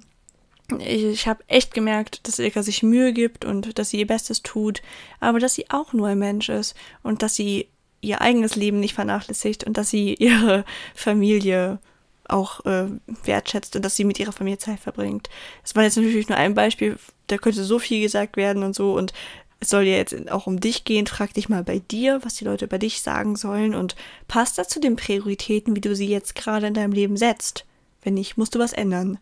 ich, 0.78 1.04
ich 1.04 1.26
habe 1.26 1.44
echt 1.46 1.74
gemerkt, 1.74 2.26
dass 2.26 2.38
Ilka 2.38 2.62
sich 2.62 2.82
Mühe 2.82 3.12
gibt 3.12 3.44
und 3.44 3.78
dass 3.78 3.90
sie 3.90 3.98
ihr 3.98 4.06
Bestes 4.06 4.42
tut, 4.42 4.82
aber 5.20 5.38
dass 5.38 5.54
sie 5.54 5.70
auch 5.70 5.92
nur 5.92 6.08
ein 6.08 6.18
Mensch 6.18 6.48
ist 6.48 6.74
und 7.02 7.22
dass 7.22 7.34
sie 7.34 7.68
ihr 8.00 8.20
eigenes 8.20 8.56
Leben 8.56 8.80
nicht 8.80 8.94
vernachlässigt 8.94 9.64
und 9.64 9.76
dass 9.76 9.90
sie 9.90 10.14
ihre 10.14 10.64
Familie 10.94 11.78
auch 12.26 12.64
äh, 12.64 12.86
wertschätzt 13.24 13.76
und 13.76 13.84
dass 13.84 13.96
sie 13.96 14.04
mit 14.04 14.18
ihrer 14.18 14.32
Familie 14.32 14.58
Zeit 14.58 14.80
verbringt. 14.80 15.28
Das 15.62 15.74
war 15.74 15.82
jetzt 15.82 15.96
natürlich 15.96 16.28
nur 16.28 16.38
ein 16.38 16.54
Beispiel, 16.54 16.96
da 17.26 17.36
könnte 17.36 17.64
so 17.64 17.78
viel 17.78 18.00
gesagt 18.00 18.36
werden 18.36 18.62
und 18.62 18.74
so 18.74 18.94
und 18.94 19.12
es 19.60 19.68
soll 19.70 19.84
ja 19.84 19.96
jetzt 19.96 20.30
auch 20.30 20.46
um 20.46 20.60
dich 20.60 20.84
gehen. 20.84 21.06
Frag 21.06 21.32
dich 21.34 21.48
mal 21.48 21.64
bei 21.64 21.78
dir, 21.78 22.20
was 22.22 22.34
die 22.34 22.44
Leute 22.44 22.66
über 22.66 22.78
dich 22.78 23.02
sagen 23.02 23.36
sollen 23.36 23.74
und 23.74 23.96
passt 24.28 24.58
das 24.58 24.68
zu 24.68 24.80
den 24.80 24.96
Prioritäten, 24.96 25.76
wie 25.76 25.80
du 25.80 25.94
sie 25.94 26.08
jetzt 26.08 26.34
gerade 26.34 26.66
in 26.66 26.74
deinem 26.74 26.92
Leben 26.92 27.16
setzt. 27.16 27.64
Wenn 28.02 28.14
nicht, 28.14 28.36
musst 28.36 28.54
du 28.54 28.58
was 28.58 28.72
ändern. 28.72 29.18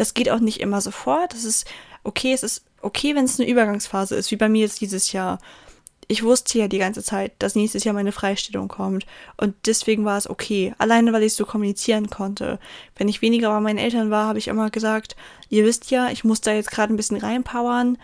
Das 0.00 0.14
geht 0.14 0.30
auch 0.30 0.40
nicht 0.40 0.60
immer 0.60 0.80
sofort. 0.80 1.34
Das 1.34 1.44
ist 1.44 1.66
okay, 2.04 2.32
es 2.32 2.42
ist 2.42 2.64
okay, 2.80 3.14
wenn 3.14 3.26
es 3.26 3.38
eine 3.38 3.50
Übergangsphase 3.50 4.16
ist, 4.16 4.30
wie 4.30 4.36
bei 4.36 4.48
mir 4.48 4.62
jetzt 4.62 4.80
dieses 4.80 5.12
Jahr. 5.12 5.38
Ich 6.08 6.22
wusste 6.22 6.58
ja 6.58 6.68
die 6.68 6.78
ganze 6.78 7.02
Zeit, 7.02 7.32
dass 7.38 7.54
nächstes 7.54 7.84
Jahr 7.84 7.92
meine 7.92 8.10
Freistellung 8.10 8.66
kommt. 8.66 9.04
Und 9.36 9.54
deswegen 9.66 10.06
war 10.06 10.16
es 10.16 10.30
okay. 10.30 10.74
Alleine, 10.78 11.12
weil 11.12 11.24
ich 11.24 11.34
so 11.34 11.44
kommunizieren 11.44 12.08
konnte. 12.08 12.58
Wenn 12.96 13.08
ich 13.08 13.20
weniger 13.20 13.50
bei 13.50 13.60
meinen 13.60 13.78
Eltern 13.78 14.10
war, 14.10 14.26
habe 14.26 14.38
ich 14.38 14.48
immer 14.48 14.70
gesagt, 14.70 15.16
ihr 15.50 15.66
wisst 15.66 15.90
ja, 15.90 16.08
ich 16.08 16.24
muss 16.24 16.40
da 16.40 16.54
jetzt 16.54 16.70
gerade 16.70 16.94
ein 16.94 16.96
bisschen 16.96 17.18
reinpowern. 17.18 17.98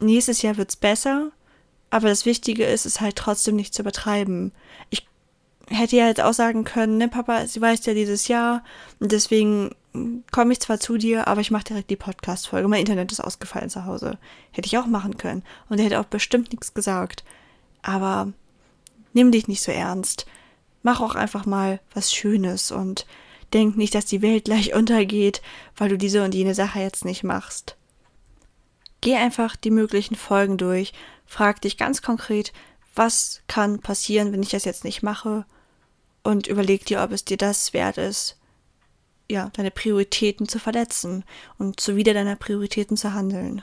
Nächstes 0.00 0.40
Jahr 0.40 0.56
wird 0.56 0.70
es 0.70 0.76
besser. 0.76 1.30
Aber 1.90 2.08
das 2.08 2.24
Wichtige 2.24 2.64
ist, 2.64 2.86
es 2.86 3.02
halt 3.02 3.16
trotzdem 3.16 3.54
nicht 3.54 3.74
zu 3.74 3.82
übertreiben. 3.82 4.52
Ich 4.88 5.06
hätte 5.68 5.96
ja 5.96 6.06
jetzt 6.06 6.22
auch 6.22 6.32
sagen 6.32 6.64
können, 6.64 6.96
ne, 6.96 7.08
Papa, 7.08 7.46
sie 7.46 7.60
weiß 7.60 7.84
ja 7.84 7.92
dieses 7.92 8.28
Jahr 8.28 8.64
und 8.98 9.12
deswegen 9.12 9.74
komme 10.30 10.52
ich 10.52 10.60
zwar 10.60 10.80
zu 10.80 10.96
dir, 10.96 11.28
aber 11.28 11.40
ich 11.40 11.50
mache 11.50 11.64
direkt 11.64 11.90
die 11.90 11.96
Podcast-Folge. 11.96 12.68
Mein 12.68 12.80
Internet 12.80 13.12
ist 13.12 13.20
ausgefallen 13.20 13.70
zu 13.70 13.84
Hause. 13.84 14.18
Hätte 14.52 14.66
ich 14.66 14.78
auch 14.78 14.86
machen 14.86 15.16
können. 15.16 15.42
Und 15.68 15.78
er 15.78 15.86
hätte 15.86 16.00
auch 16.00 16.04
bestimmt 16.04 16.52
nichts 16.52 16.74
gesagt. 16.74 17.24
Aber 17.82 18.32
nimm 19.12 19.32
dich 19.32 19.48
nicht 19.48 19.62
so 19.62 19.72
ernst. 19.72 20.26
Mach 20.82 21.00
auch 21.00 21.14
einfach 21.14 21.46
mal 21.46 21.80
was 21.94 22.12
Schönes 22.12 22.70
und 22.70 23.06
denk 23.52 23.76
nicht, 23.76 23.94
dass 23.94 24.06
die 24.06 24.22
Welt 24.22 24.44
gleich 24.44 24.74
untergeht, 24.74 25.42
weil 25.76 25.88
du 25.88 25.98
diese 25.98 26.24
und 26.24 26.34
jene 26.34 26.54
Sache 26.54 26.80
jetzt 26.80 27.04
nicht 27.04 27.24
machst. 27.24 27.76
Geh 29.00 29.16
einfach 29.16 29.56
die 29.56 29.70
möglichen 29.70 30.16
Folgen 30.16 30.56
durch. 30.56 30.92
Frag 31.26 31.60
dich 31.60 31.76
ganz 31.76 32.02
konkret, 32.02 32.52
was 32.94 33.42
kann 33.46 33.78
passieren, 33.78 34.32
wenn 34.32 34.42
ich 34.42 34.50
das 34.50 34.64
jetzt 34.64 34.84
nicht 34.84 35.02
mache? 35.02 35.44
Und 36.22 36.46
überleg 36.46 36.84
dir, 36.84 37.02
ob 37.02 37.12
es 37.12 37.24
dir 37.24 37.36
das 37.36 37.72
wert 37.72 37.96
ist, 37.96 38.37
ja, 39.30 39.50
deine 39.52 39.70
Prioritäten 39.70 40.48
zu 40.48 40.58
verletzen 40.58 41.24
und 41.58 41.80
zuwider 41.80 42.14
deiner 42.14 42.36
Prioritäten 42.36 42.96
zu 42.96 43.12
handeln. 43.12 43.62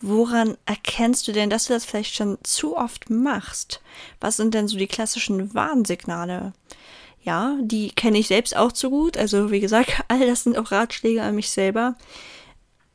Woran 0.00 0.58
erkennst 0.66 1.26
du 1.26 1.32
denn, 1.32 1.48
dass 1.48 1.66
du 1.66 1.72
das 1.72 1.84
vielleicht 1.84 2.14
schon 2.14 2.38
zu 2.42 2.76
oft 2.76 3.08
machst? 3.08 3.80
Was 4.20 4.36
sind 4.36 4.52
denn 4.52 4.68
so 4.68 4.76
die 4.76 4.88
klassischen 4.88 5.54
Warnsignale? 5.54 6.52
Ja, 7.22 7.56
die 7.60 7.90
kenne 7.90 8.18
ich 8.18 8.28
selbst 8.28 8.56
auch 8.56 8.72
zu 8.72 8.90
gut. 8.90 9.16
Also, 9.16 9.50
wie 9.50 9.60
gesagt, 9.60 10.04
all 10.08 10.26
das 10.26 10.44
sind 10.44 10.58
auch 10.58 10.70
Ratschläge 10.70 11.22
an 11.22 11.34
mich 11.34 11.50
selber. 11.50 11.96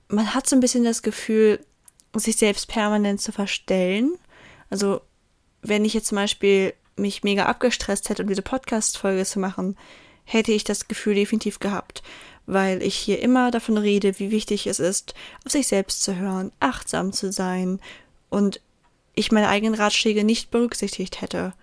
Man 0.10 0.34
hat 0.34 0.48
so 0.48 0.56
ein 0.56 0.60
bisschen 0.60 0.84
das 0.84 1.02
Gefühl, 1.02 1.65
sich 2.15 2.36
selbst 2.36 2.67
permanent 2.67 3.22
zu 3.22 3.32
verstellen. 3.32 4.13
Also, 4.70 5.02
wenn 5.62 5.86
ich 5.86 5.94
jetzt 5.94 6.08
zum 6.08 6.17
Beispiel 6.17 6.74
mich 6.98 7.24
mega 7.24 7.46
abgestresst 7.46 8.10
hätte, 8.10 8.22
um 8.24 8.30
diese 8.30 8.41
Podcast-Folge 8.41 9.26
zu 9.26 9.39
machen, 9.39 9.76
hätte 10.32 10.52
ich 10.52 10.63
das 10.63 10.88
Gefühl 10.88 11.15
definitiv 11.15 11.60
gehabt, 11.60 12.04
weil 12.46 12.82
ich 12.82 12.96
hier 12.96 13.20
immer 13.20 13.52
davon 13.52 13.78
rede, 13.78 14.17
wie 14.20 14.32
wichtig 14.32 14.67
es 14.67 14.80
ist, 14.80 15.13
auf 15.46 15.52
sich 15.52 15.67
selbst 15.67 16.04
zu 16.04 16.15
hören, 16.15 16.52
achtsam 16.60 17.13
zu 17.13 17.32
sein 17.32 17.80
und 18.30 18.62
ich 19.13 19.32
meine 19.32 19.50
eigenen 19.50 19.76
Ratschläge 19.76 20.24
nicht 20.24 20.52
berücksichtigt 20.52 21.22
hätte. 21.22 21.54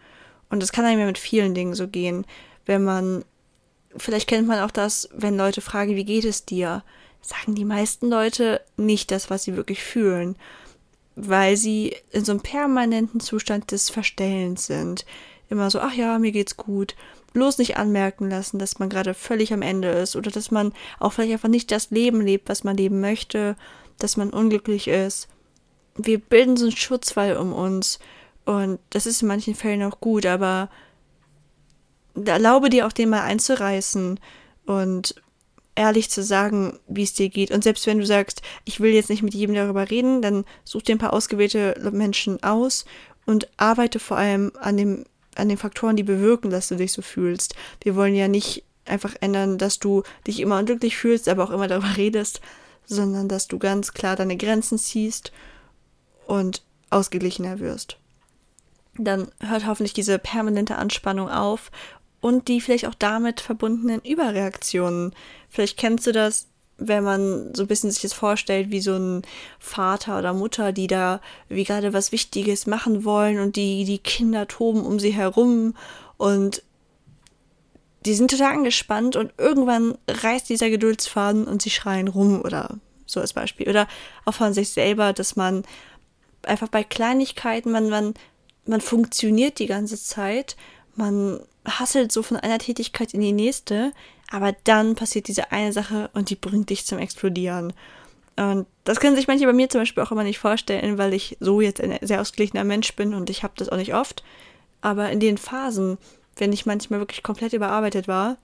Und 0.50 0.62
es 0.62 0.72
kann 0.72 0.84
einem 0.84 1.00
ja 1.00 1.06
mit 1.06 1.18
vielen 1.18 1.54
Dingen 1.54 1.74
so 1.74 1.88
gehen, 1.88 2.26
wenn 2.66 2.84
man, 2.84 3.24
vielleicht 3.96 4.28
kennt 4.28 4.46
man 4.46 4.60
auch 4.60 4.70
das, 4.70 5.08
wenn 5.12 5.36
Leute 5.36 5.60
fragen, 5.60 5.96
wie 5.96 6.04
geht 6.04 6.24
es 6.24 6.44
dir, 6.44 6.82
sagen 7.22 7.54
die 7.54 7.64
meisten 7.64 8.08
Leute 8.08 8.60
nicht 8.76 9.10
das, 9.10 9.30
was 9.30 9.44
sie 9.44 9.56
wirklich 9.56 9.82
fühlen, 9.82 10.36
weil 11.16 11.56
sie 11.56 11.96
in 12.12 12.24
so 12.24 12.32
einem 12.32 12.42
permanenten 12.42 13.20
Zustand 13.20 13.72
des 13.72 13.90
Verstellens 13.90 14.66
sind. 14.66 15.04
Immer 15.48 15.70
so, 15.70 15.80
ach 15.80 15.94
ja, 15.94 16.18
mir 16.18 16.32
geht's 16.32 16.56
gut 16.56 16.94
bloß 17.32 17.58
nicht 17.58 17.76
anmerken 17.76 18.28
lassen, 18.28 18.58
dass 18.58 18.78
man 18.78 18.88
gerade 18.88 19.14
völlig 19.14 19.52
am 19.52 19.62
Ende 19.62 19.88
ist 19.88 20.16
oder 20.16 20.30
dass 20.30 20.50
man 20.50 20.72
auch 20.98 21.12
vielleicht 21.12 21.32
einfach 21.32 21.48
nicht 21.48 21.70
das 21.70 21.90
Leben 21.90 22.20
lebt, 22.20 22.48
was 22.48 22.64
man 22.64 22.76
leben 22.76 23.00
möchte, 23.00 23.56
dass 23.98 24.16
man 24.16 24.30
unglücklich 24.30 24.88
ist. 24.88 25.28
Wir 25.96 26.18
bilden 26.18 26.56
so 26.56 26.66
einen 26.66 26.76
Schutzwall 26.76 27.36
um 27.36 27.52
uns 27.52 27.98
und 28.44 28.78
das 28.90 29.06
ist 29.06 29.22
in 29.22 29.28
manchen 29.28 29.54
Fällen 29.54 29.82
auch 29.82 30.00
gut, 30.00 30.26
aber 30.26 30.70
erlaube 32.14 32.70
dir 32.70 32.86
auch 32.86 32.92
den 32.92 33.10
mal 33.10 33.22
einzureißen 33.22 34.18
und 34.66 35.14
ehrlich 35.74 36.10
zu 36.10 36.24
sagen, 36.24 36.80
wie 36.88 37.04
es 37.04 37.14
dir 37.14 37.28
geht. 37.28 37.52
Und 37.52 37.62
selbst 37.62 37.86
wenn 37.86 37.98
du 37.98 38.06
sagst, 38.06 38.42
ich 38.64 38.80
will 38.80 38.92
jetzt 38.92 39.10
nicht 39.10 39.22
mit 39.22 39.34
jedem 39.34 39.54
darüber 39.54 39.90
reden, 39.90 40.22
dann 40.22 40.44
such 40.64 40.82
dir 40.82 40.96
ein 40.96 40.98
paar 40.98 41.12
ausgewählte 41.12 41.76
Menschen 41.92 42.42
aus 42.42 42.84
und 43.26 43.48
arbeite 43.58 44.00
vor 44.00 44.16
allem 44.16 44.50
an 44.58 44.76
dem 44.76 45.04
an 45.38 45.48
den 45.48 45.58
Faktoren, 45.58 45.96
die 45.96 46.02
bewirken, 46.02 46.50
dass 46.50 46.68
du 46.68 46.76
dich 46.76 46.92
so 46.92 47.02
fühlst. 47.02 47.54
Wir 47.82 47.96
wollen 47.96 48.14
ja 48.14 48.28
nicht 48.28 48.64
einfach 48.84 49.14
ändern, 49.20 49.58
dass 49.58 49.78
du 49.78 50.02
dich 50.26 50.40
immer 50.40 50.58
unglücklich 50.58 50.96
fühlst, 50.96 51.28
aber 51.28 51.44
auch 51.44 51.50
immer 51.50 51.68
darüber 51.68 51.96
redest, 51.96 52.40
sondern 52.86 53.28
dass 53.28 53.48
du 53.48 53.58
ganz 53.58 53.92
klar 53.92 54.16
deine 54.16 54.36
Grenzen 54.36 54.78
ziehst 54.78 55.32
und 56.26 56.62
ausgeglichener 56.90 57.58
wirst. 57.58 57.98
Dann 58.96 59.28
hört 59.40 59.66
hoffentlich 59.66 59.92
diese 59.92 60.18
permanente 60.18 60.76
Anspannung 60.76 61.28
auf 61.28 61.70
und 62.20 62.48
die 62.48 62.60
vielleicht 62.60 62.86
auch 62.86 62.94
damit 62.94 63.40
verbundenen 63.40 64.00
Überreaktionen. 64.00 65.14
Vielleicht 65.48 65.78
kennst 65.78 66.06
du 66.06 66.12
das, 66.12 66.48
wenn 66.78 67.02
man 67.02 67.54
so 67.54 67.62
ein 67.62 67.68
bisschen 67.68 67.90
sich 67.90 68.02
das 68.02 68.12
vorstellt, 68.12 68.70
wie 68.70 68.80
so 68.80 68.94
ein 68.94 69.22
Vater 69.58 70.18
oder 70.18 70.32
Mutter, 70.32 70.72
die 70.72 70.86
da 70.86 71.20
wie 71.48 71.64
gerade 71.64 71.92
was 71.92 72.12
Wichtiges 72.12 72.66
machen 72.66 73.04
wollen 73.04 73.40
und 73.40 73.56
die, 73.56 73.84
die 73.84 73.98
Kinder 73.98 74.46
toben 74.46 74.86
um 74.86 75.00
sie 75.00 75.10
herum 75.10 75.74
und 76.16 76.62
die 78.06 78.14
sind 78.14 78.30
total 78.30 78.54
angespannt 78.54 79.16
und 79.16 79.32
irgendwann 79.38 79.98
reißt 80.08 80.48
dieser 80.48 80.70
Geduldsfaden 80.70 81.46
und 81.46 81.62
sie 81.62 81.70
schreien 81.70 82.08
rum 82.08 82.40
oder 82.42 82.78
so 83.06 83.20
als 83.20 83.32
Beispiel. 83.32 83.68
Oder 83.68 83.88
auch 84.24 84.34
von 84.34 84.54
sich 84.54 84.70
selber, 84.70 85.12
dass 85.12 85.34
man 85.34 85.64
einfach 86.42 86.68
bei 86.68 86.84
Kleinigkeiten, 86.84 87.72
man, 87.72 87.90
man, 87.90 88.14
man 88.66 88.80
funktioniert 88.80 89.58
die 89.58 89.66
ganze 89.66 90.00
Zeit, 90.00 90.56
man 90.94 91.40
hasselt 91.66 92.12
so 92.12 92.22
von 92.22 92.36
einer 92.36 92.58
Tätigkeit 92.58 93.14
in 93.14 93.20
die 93.20 93.32
nächste, 93.32 93.92
aber 94.30 94.54
dann 94.64 94.94
passiert 94.94 95.28
diese 95.28 95.52
eine 95.52 95.72
Sache 95.72 96.10
und 96.12 96.30
die 96.30 96.36
bringt 96.36 96.70
dich 96.70 96.86
zum 96.86 96.98
Explodieren. 96.98 97.72
Und 98.36 98.66
das 98.84 99.00
können 99.00 99.16
sich 99.16 99.26
manche 99.26 99.46
bei 99.46 99.52
mir 99.52 99.68
zum 99.68 99.80
Beispiel 99.80 100.02
auch 100.02 100.12
immer 100.12 100.22
nicht 100.22 100.38
vorstellen, 100.38 100.96
weil 100.96 101.12
ich 101.12 101.36
so 101.40 101.60
jetzt 101.60 101.80
ein 101.80 101.98
sehr 102.02 102.20
ausgeglichener 102.20 102.64
Mensch 102.64 102.94
bin 102.94 103.14
und 103.14 103.30
ich 103.30 103.42
habe 103.42 103.54
das 103.56 103.68
auch 103.68 103.76
nicht 103.76 103.94
oft. 103.94 104.22
Aber 104.80 105.10
in 105.10 105.18
den 105.18 105.38
Phasen, 105.38 105.98
wenn 106.36 106.52
ich 106.52 106.66
manchmal 106.66 107.00
wirklich 107.00 107.22
komplett 107.22 107.52
überarbeitet 107.52 108.06
war, 108.06 108.36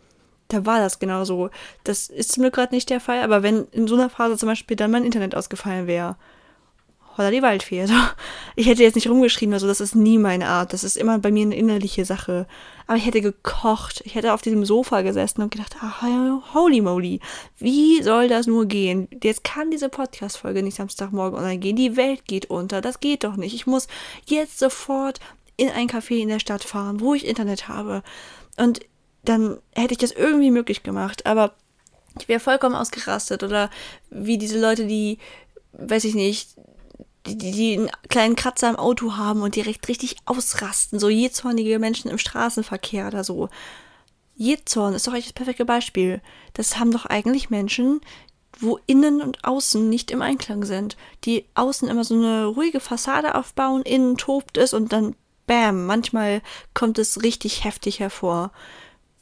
da 0.49 0.67
war 0.67 0.79
das 0.79 0.99
genau 0.99 1.25
so. 1.25 1.51
Das 1.85 2.09
ist 2.09 2.33
zum 2.33 2.43
Glück 2.43 2.55
gerade 2.55 2.75
nicht 2.75 2.91
der 2.91 3.01
Fall, 3.01 3.23
aber 3.23 3.43
wenn 3.43 3.67
in 3.71 3.87
so 3.87 3.95
einer 3.95 4.11
Phase 4.11 4.37
zum 4.37 4.49
Beispiel 4.49 4.77
dann 4.77 4.91
mein 4.91 5.05
Internet 5.05 5.35
ausgefallen 5.35 5.87
wäre 5.87 6.17
holla 7.17 7.31
die 7.31 7.43
Waldfee. 7.43 7.83
Also, 7.83 7.95
ich 8.57 8.67
hätte 8.67 8.83
jetzt 8.83 8.95
nicht 8.95 9.09
rumgeschrien 9.09 9.55
oder 9.55 9.67
das 9.67 9.81
ist 9.81 9.95
nie 9.95 10.19
meine 10.19 10.49
Art. 10.49 10.73
Das 10.73 10.85
ist 10.85 10.97
immer 10.97 11.19
bei 11.19 11.31
mir 11.31 11.47
eine 11.47 11.57
innerliche 11.57 12.05
Sache. 12.05 12.47
Aber 12.87 12.97
ich 12.97 13.07
hätte 13.07 13.21
gekocht. 13.21 14.03
Ich 14.05 14.15
hätte 14.15 14.35
auf 14.35 14.43
diesem 14.43 14.65
Sofa 14.65 15.03
gesessen 15.03 15.43
und 15.43 15.51
gedacht, 15.51 15.77
ah, 15.81 16.43
holy 16.55 16.81
moly, 16.81 17.21
wie 17.59 18.03
soll 18.03 18.29
das 18.29 18.47
nur 18.47 18.67
gehen? 18.67 19.09
Jetzt 19.23 19.45
kann 19.45 19.71
diese 19.71 19.89
Podcast-Folge 19.89 20.63
nicht 20.63 20.77
Samstagmorgen 20.77 21.39
online 21.39 21.59
gehen. 21.59 21.77
Die 21.77 21.97
Welt 21.97 22.27
geht 22.27 22.47
unter. 22.47 22.81
Das 22.81 23.01
geht 23.01 23.25
doch 23.25 23.37
nicht. 23.37 23.55
Ich 23.55 23.67
muss 23.67 23.89
jetzt 24.27 24.59
sofort 24.59 25.21
in 25.57 25.71
ein 25.71 25.89
Café 25.89 26.17
in 26.17 26.29
der 26.29 26.41
Stadt 26.41 26.65
fahren, 26.65 27.01
wo 27.01 27.15
ich 27.15 27.27
Internet 27.27 27.69
habe. 27.69 28.03
Und 28.57 28.81
dann 29.25 29.59
hätte 29.75 29.93
ich 29.93 29.99
das 29.99 30.13
irgendwie 30.13 30.51
möglich 30.51 30.83
gemacht. 30.83 31.27
Aber 31.27 31.55
ich 32.19 32.29
wäre 32.29 32.41
vollkommen 32.41 32.75
ausgerastet. 32.75 33.43
Oder 33.43 33.71
wie 34.11 34.39
diese 34.39 34.61
Leute, 34.61 34.87
die, 34.87 35.19
weiß 35.73 36.05
ich 36.05 36.15
nicht, 36.15 36.51
die, 37.27 37.39
die, 37.39 37.53
die 37.53 37.79
einen 37.79 37.91
kleinen 38.09 38.37
Kratzer 38.37 38.69
im 38.69 38.77
Auto 38.77 39.17
haben 39.17 39.43
und 39.43 39.57
direkt 39.57 39.89
richtig 39.89 40.17
ausrasten, 40.27 40.99
so 40.99 41.09
jezornige 41.09 41.79
Menschen 41.79 42.11
im 42.11 42.19
Straßenverkehr 42.19 43.07
oder 43.07 43.25
so. 43.25 43.49
Jezorn 44.37 44.95
ist 44.95 45.07
doch 45.07 45.13
eigentlich 45.13 45.27
das 45.27 45.33
perfekte 45.35 45.65
Beispiel. 45.65 46.21
Das 46.55 46.79
haben 46.79 46.91
doch 46.91 47.07
eigentlich 47.07 47.51
Menschen, 47.51 48.01
wo 48.59 48.79
innen 48.87 49.21
und 49.21 49.45
außen 49.45 49.89
nicht 49.89 50.11
im 50.11 50.23
Einklang 50.23 50.65
sind. 50.65 50.97
Die 51.25 51.47
außen 51.55 51.89
immer 51.89 52.05
so 52.05 52.15
eine 52.15 52.47
ruhige 52.47 52.81
Fassade 52.81 53.35
aufbauen, 53.35 53.83
innen 53.83 54.17
tobt 54.17 54.59
es 54.59 54.75
und 54.75 54.93
dann 54.93 55.15
bam, 55.47 55.87
manchmal 55.87 56.43
kommt 56.73 56.99
es 56.99 57.23
richtig 57.23 57.65
heftig 57.65 58.01
hervor. 58.01 58.53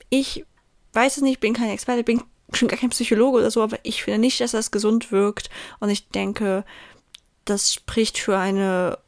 Ich 0.09 0.45
weiß 0.93 1.19
es 1.19 1.23
nicht, 1.23 1.41
bin 1.41 1.55
kein 1.55 1.71
Experte, 1.71 2.05
bin 2.05 2.23
schon 2.53 2.69
gar 2.69 2.79
kein 2.79 2.91
Psychologe 2.91 3.39
oder 3.39 3.51
so, 3.51 3.63
aber 3.63 3.79
ich 3.83 4.03
finde 4.03 4.19
nicht, 4.19 4.41
dass 4.41 4.53
das 4.53 4.71
gesund 4.71 5.11
wirkt 5.11 5.49
und 5.81 5.91
ich 5.91 6.09
denke, 6.09 6.65
das 7.45 7.73
spricht 7.73 8.19
für 8.19 8.39
eine 8.39 8.99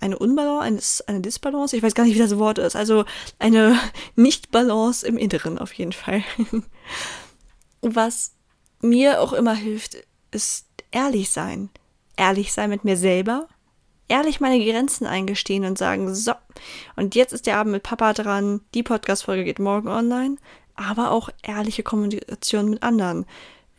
eine 0.00 0.18
Unbalance, 0.18 1.06
eine, 1.06 1.16
eine 1.16 1.20
Disbalance, 1.20 1.76
ich 1.76 1.82
weiß 1.82 1.94
gar 1.94 2.04
nicht, 2.04 2.14
wie 2.14 2.20
das 2.20 2.38
Wort 2.38 2.58
ist, 2.58 2.76
also 2.76 3.04
eine 3.38 3.78
Nicht-Balance 4.16 5.06
im 5.06 5.18
Inneren 5.18 5.58
auf 5.58 5.72
jeden 5.74 5.92
Fall. 5.92 6.24
Was 7.82 8.32
mir 8.80 9.20
auch 9.20 9.32
immer 9.32 9.54
hilft, 9.54 9.98
ist 10.30 10.66
ehrlich 10.90 11.30
sein. 11.30 11.70
Ehrlich 12.16 12.52
sein 12.54 12.70
mit 12.70 12.84
mir 12.84 12.96
selber, 12.96 13.48
ehrlich 14.08 14.40
meine 14.40 14.64
Grenzen 14.64 15.06
eingestehen 15.06 15.64
und 15.64 15.76
sagen, 15.76 16.14
so, 16.14 16.32
und 16.96 17.14
jetzt 17.14 17.32
ist 17.32 17.46
der 17.46 17.58
Abend 17.58 17.72
mit 17.72 17.82
Papa 17.82 18.14
dran, 18.14 18.60
die 18.74 18.82
Podcast-Folge 18.82 19.44
geht 19.44 19.58
morgen 19.58 19.88
online, 19.88 20.36
aber 20.74 21.10
auch 21.10 21.28
ehrliche 21.42 21.82
Kommunikation 21.82 22.70
mit 22.70 22.82
anderen 22.82 23.26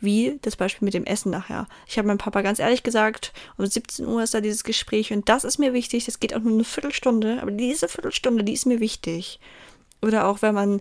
wie 0.00 0.38
das 0.42 0.56
Beispiel 0.56 0.86
mit 0.86 0.94
dem 0.94 1.04
Essen 1.04 1.30
nachher. 1.30 1.66
Ich 1.86 1.98
habe 1.98 2.08
meinem 2.08 2.18
Papa 2.18 2.42
ganz 2.42 2.58
ehrlich 2.58 2.82
gesagt, 2.82 3.32
um 3.56 3.66
17 3.66 4.06
Uhr 4.06 4.22
ist 4.22 4.34
da 4.34 4.40
dieses 4.40 4.64
Gespräch 4.64 5.12
und 5.12 5.28
das 5.28 5.44
ist 5.44 5.58
mir 5.58 5.72
wichtig. 5.72 6.04
Das 6.04 6.20
geht 6.20 6.34
auch 6.34 6.40
nur 6.40 6.52
eine 6.52 6.64
Viertelstunde, 6.64 7.38
aber 7.42 7.50
diese 7.50 7.88
Viertelstunde, 7.88 8.44
die 8.44 8.52
ist 8.52 8.66
mir 8.66 8.80
wichtig. 8.80 9.40
Oder 10.00 10.26
auch 10.26 10.42
wenn 10.42 10.54
man 10.54 10.80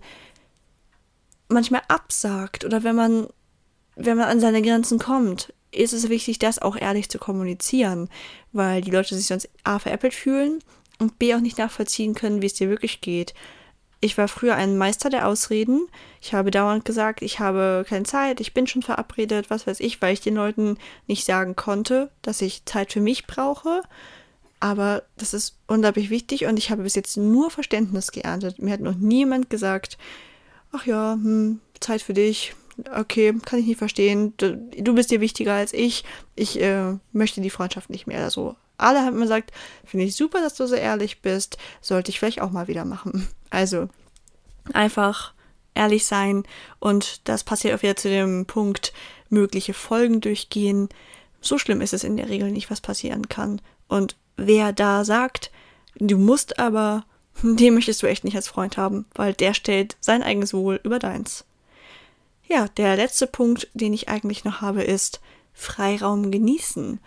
manchmal 1.50 1.82
absagt 1.88 2.64
oder 2.64 2.84
wenn 2.84 2.96
man, 2.96 3.28
wenn 3.96 4.18
man 4.18 4.30
an 4.30 4.40
seine 4.40 4.62
Grenzen 4.62 5.00
kommt, 5.00 5.54
ist 5.72 5.94
es 5.94 6.10
wichtig, 6.10 6.40
das 6.40 6.60
auch 6.60 6.76
ehrlich 6.76 7.10
zu 7.10 7.18
kommunizieren, 7.18 8.10
weil 8.52 8.82
die 8.82 8.92
Leute 8.92 9.16
sich 9.16 9.26
sonst 9.26 9.50
A 9.64 9.80
veräppelt 9.80 10.14
fühlen 10.14 10.60
und 11.00 11.20
B 11.20 11.34
auch 11.34 11.40
nicht 11.40 11.58
nachvollziehen 11.58 12.14
können, 12.14 12.42
wie 12.42 12.48
es 12.48 12.54
dir 12.54 12.70
wirklich 12.70 13.02
geht 13.02 13.34
ich 14.00 14.18
war 14.18 14.28
früher 14.28 14.56
ein 14.56 14.78
Meister 14.78 15.10
der 15.10 15.28
Ausreden. 15.28 15.88
Ich 16.22 16.34
habe 16.34 16.52
dauernd 16.52 16.86
gesagt, 16.86 17.22
ich 17.22 17.40
habe 17.40 17.86
keine 17.88 18.06
Zeit, 18.06 18.40
ich 18.40 18.54
bin 18.54 18.68
schon 18.68 18.84
verabredet, 18.84 19.50
was 19.50 19.66
weiß 19.66 19.80
ich, 19.80 20.02
weil 20.02 20.14
ich 20.14 20.22
den 20.22 20.36
Leuten 20.36 20.78
nicht 21.08 21.26
sagen 21.26 21.56
konnte, 21.56 22.12
dass 22.22 22.42
ich 22.42 22.66
Zeit 22.66 22.94
für 22.94 23.02
mich 23.02 23.26
brauche. 23.26 23.82
Aber 24.60 25.04
das 25.18 25.34
ist 25.34 25.56
unglaublich 25.68 26.10
wichtig 26.10 26.46
und 26.46 26.58
ich 26.58 26.72
habe 26.72 26.84
bis 26.84 26.96
jetzt 26.96 27.18
nur 27.18 27.52
Verständnis 27.52 28.12
geerntet. 28.12 28.60
Mir 28.60 28.74
hat 28.74 28.82
noch 28.82 28.96
niemand 28.96 29.50
gesagt, 29.50 29.98
ach 30.72 30.86
ja, 30.86 31.14
hm, 31.14 31.60
Zeit 31.80 32.02
für 32.02 32.14
dich. 32.14 32.56
Okay, 32.94 33.34
kann 33.46 33.60
ich 33.60 33.66
nicht 33.66 33.78
verstehen. 33.78 34.34
Du, 34.38 34.56
du 34.56 34.94
bist 34.94 35.10
dir 35.10 35.22
wichtiger 35.22 35.54
als 35.54 35.74
ich. 35.74 36.04
Ich 36.36 36.62
äh, 36.62 36.94
möchte 37.12 37.42
die 37.42 37.50
Freundschaft 37.50 37.90
nicht 37.90 38.08
mehr. 38.08 38.24
Also 38.24 38.56
alle 38.78 39.00
haben 39.00 39.16
mir 39.16 39.24
gesagt, 39.24 39.52
finde 39.84 40.06
ich 40.06 40.16
super, 40.16 40.42
dass 40.42 40.56
du 40.56 40.68
so 40.68 40.76
ehrlich 40.76 41.22
bist. 41.22 41.58
Sollte 41.82 42.12
ich 42.12 42.20
vielleicht 42.20 42.42
auch 42.42 42.52
mal 42.52 42.68
wieder 42.68 42.86
machen. 42.86 43.28
Also 43.50 43.88
einfach 44.74 45.34
ehrlich 45.74 46.06
sein 46.06 46.44
und 46.80 47.26
das 47.30 47.46
passiert 47.46 47.74
auch 47.74 47.82
wieder 47.82 47.96
zu 47.96 48.10
dem 48.10 48.46
Punkt, 48.46 48.92
mögliche 49.30 49.74
Folgen 49.74 50.20
durchgehen. 50.20 50.90
So 51.40 51.58
schlimm 51.58 51.80
ist 51.80 51.94
es 51.94 52.04
in 52.04 52.18
der 52.18 52.28
Regel 52.28 52.52
nicht, 52.52 52.70
was 52.70 52.82
passieren 52.82 53.30
kann. 53.30 53.62
Und 53.88 54.18
wer 54.36 54.74
da 54.74 55.06
sagt, 55.06 55.50
du 55.96 56.18
musst 56.18 56.60
aber, 56.60 57.06
den 57.42 57.74
möchtest 57.74 58.04
du 58.04 58.08
echt 58.08 58.26
nicht 58.26 58.36
als 58.36 58.50
Freund 58.50 58.76
haben, 58.76 59.06
weil 59.16 59.34
der 59.34 59.54
stellt 59.54 59.96
sein 60.02 60.24
eigenes 60.24 60.54
Wohl 60.54 60.82
über 60.84 61.00
deins. 61.00 61.46
Ja, 62.48 62.68
der 62.70 62.96
letzte 62.96 63.28
Punkt, 63.28 63.68
den 63.74 63.94
ich 63.94 64.10
eigentlich 64.10 64.44
noch 64.46 64.62
habe, 64.62 64.84
ist 64.84 65.20
Freiraum 65.54 66.32
genießen. 66.32 67.00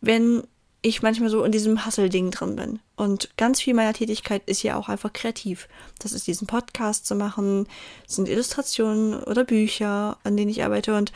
Wenn 0.00 0.42
ich 0.84 1.00
manchmal 1.00 1.30
so 1.30 1.42
in 1.44 1.52
diesem 1.52 1.86
Hustle-Ding 1.86 2.30
drin 2.30 2.56
bin. 2.56 2.78
Und 2.94 3.30
ganz 3.38 3.62
viel 3.62 3.72
meiner 3.72 3.94
Tätigkeit 3.94 4.42
ist 4.44 4.62
ja 4.62 4.76
auch 4.76 4.90
einfach 4.90 5.14
kreativ. 5.14 5.66
Das 5.98 6.12
ist 6.12 6.26
diesen 6.26 6.46
Podcast 6.46 7.06
zu 7.06 7.14
machen, 7.14 7.66
sind 8.06 8.28
Illustrationen 8.28 9.22
oder 9.22 9.44
Bücher, 9.44 10.18
an 10.24 10.36
denen 10.36 10.50
ich 10.50 10.62
arbeite. 10.62 10.94
Und 10.94 11.10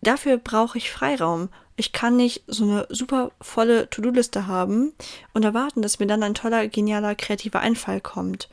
dafür 0.00 0.36
brauche 0.36 0.78
ich 0.78 0.92
Freiraum. 0.92 1.48
Ich 1.74 1.90
kann 1.90 2.14
nicht 2.14 2.44
so 2.46 2.62
eine 2.62 2.86
super 2.88 3.32
volle 3.40 3.90
To-Do-Liste 3.90 4.46
haben 4.46 4.92
und 5.32 5.44
erwarten, 5.44 5.82
dass 5.82 5.98
mir 5.98 6.06
dann 6.06 6.22
ein 6.22 6.34
toller, 6.34 6.68
genialer, 6.68 7.16
kreativer 7.16 7.58
Einfall 7.58 8.00
kommt. 8.00 8.48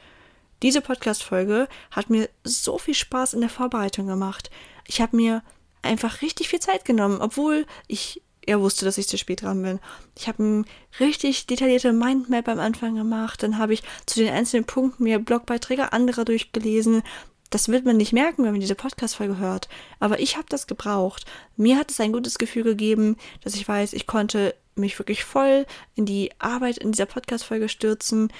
Diese 0.61 0.81
Podcast-Folge 0.81 1.67
hat 1.89 2.09
mir 2.09 2.29
so 2.43 2.77
viel 2.77 2.93
Spaß 2.93 3.33
in 3.33 3.41
der 3.41 3.49
Vorbereitung 3.49 4.07
gemacht. 4.07 4.51
Ich 4.87 5.01
habe 5.01 5.15
mir 5.15 5.43
einfach 5.81 6.21
richtig 6.21 6.49
viel 6.49 6.59
Zeit 6.59 6.85
genommen, 6.85 7.19
obwohl 7.21 7.65
ich 7.87 8.21
er 8.45 8.59
wusste, 8.59 8.85
dass 8.85 8.97
ich 8.97 9.07
zu 9.07 9.17
spät 9.17 9.43
dran 9.43 9.61
bin. 9.61 9.79
Ich 10.17 10.27
habe 10.27 10.43
eine 10.43 10.65
richtig 10.99 11.45
detaillierte 11.45 11.93
Mindmap 11.93 12.47
am 12.47 12.59
Anfang 12.59 12.95
gemacht. 12.95 13.43
Dann 13.43 13.57
habe 13.57 13.73
ich 13.73 13.83
zu 14.05 14.19
den 14.19 14.33
einzelnen 14.33 14.65
Punkten 14.65 15.03
mir 15.03 15.19
Blogbeiträge 15.19 15.93
anderer 15.93 16.25
durchgelesen. 16.25 17.03
Das 17.51 17.69
wird 17.69 17.85
man 17.85 17.97
nicht 17.97 18.13
merken, 18.13 18.43
wenn 18.43 18.51
man 18.51 18.61
diese 18.61 18.75
Podcast-Folge 18.75 19.37
hört. 19.37 19.69
Aber 19.99 20.19
ich 20.19 20.37
habe 20.37 20.47
das 20.49 20.67
gebraucht. 20.67 21.25
Mir 21.55 21.77
hat 21.77 21.91
es 21.91 21.99
ein 21.99 22.13
gutes 22.13 22.39
Gefühl 22.39 22.63
gegeben, 22.63 23.17
dass 23.43 23.55
ich 23.55 23.67
weiß, 23.67 23.93
ich 23.93 24.07
konnte 24.07 24.55
mich 24.75 24.97
wirklich 24.97 25.23
voll 25.23 25.65
in 25.95 26.05
die 26.05 26.31
Arbeit 26.39 26.77
in 26.77 26.93
dieser 26.93 27.05
Podcast-Folge 27.05 27.69
stürzen. 27.69 28.31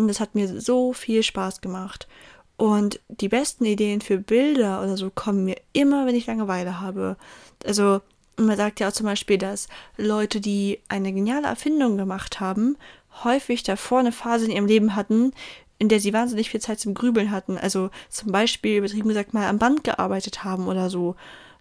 Und 0.00 0.08
es 0.08 0.20
hat 0.20 0.34
mir 0.34 0.60
so 0.60 0.94
viel 0.94 1.22
Spaß 1.22 1.60
gemacht. 1.60 2.08
Und 2.56 3.00
die 3.08 3.28
besten 3.28 3.66
Ideen 3.66 4.00
für 4.00 4.16
Bilder 4.16 4.82
oder 4.82 4.96
so 4.96 5.10
kommen 5.10 5.44
mir 5.44 5.56
immer, 5.74 6.06
wenn 6.06 6.14
ich 6.14 6.26
Langeweile 6.26 6.80
habe. 6.80 7.16
Also 7.66 8.00
man 8.36 8.56
sagt 8.56 8.80
ja 8.80 8.88
auch 8.88 8.92
zum 8.92 9.04
Beispiel, 9.04 9.36
dass 9.36 9.68
Leute, 9.98 10.40
die 10.40 10.80
eine 10.88 11.12
geniale 11.12 11.46
Erfindung 11.46 11.98
gemacht 11.98 12.40
haben, 12.40 12.78
häufig 13.24 13.62
davor 13.62 14.00
eine 14.00 14.12
Phase 14.12 14.46
in 14.46 14.52
ihrem 14.52 14.66
Leben 14.66 14.96
hatten, 14.96 15.32
in 15.78 15.90
der 15.90 16.00
sie 16.00 16.14
wahnsinnig 16.14 16.48
viel 16.48 16.60
Zeit 16.60 16.80
zum 16.80 16.94
Grübeln 16.94 17.30
hatten. 17.30 17.58
Also 17.58 17.90
zum 18.08 18.32
Beispiel, 18.32 18.78
übertrieben 18.78 19.08
gesagt, 19.08 19.34
mal 19.34 19.48
am 19.48 19.58
Band 19.58 19.84
gearbeitet 19.84 20.44
haben 20.44 20.66
oder 20.66 20.88
so. 20.88 21.14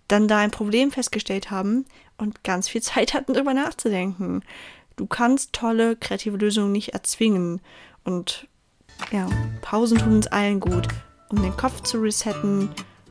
Dann 0.07 0.29
da 0.29 0.37
ein 0.37 0.51
Problem 0.51 0.91
festgestellt 0.91 1.51
haben 1.51 1.85
und 2.17 2.45
ganz 2.45 2.69
viel 2.69 2.81
Zeit 2.81 3.13
hatten, 3.13 3.33
darüber 3.33 3.53
nachzudenken. 3.53 4.43
Du 4.95 5.07
kannst 5.07 5.53
tolle 5.53 5.95
kreative 5.95 6.37
Lösungen 6.37 6.71
nicht 6.71 6.89
erzwingen. 6.89 7.61
Und 8.09 8.47
ja, 9.11 9.27
Pausen 9.61 9.99
tun 9.99 10.13
uns 10.13 10.25
allen 10.25 10.59
gut, 10.59 10.87
um 11.29 11.43
den 11.43 11.55
Kopf 11.55 11.83
zu 11.83 11.99
resetten, 11.99 12.69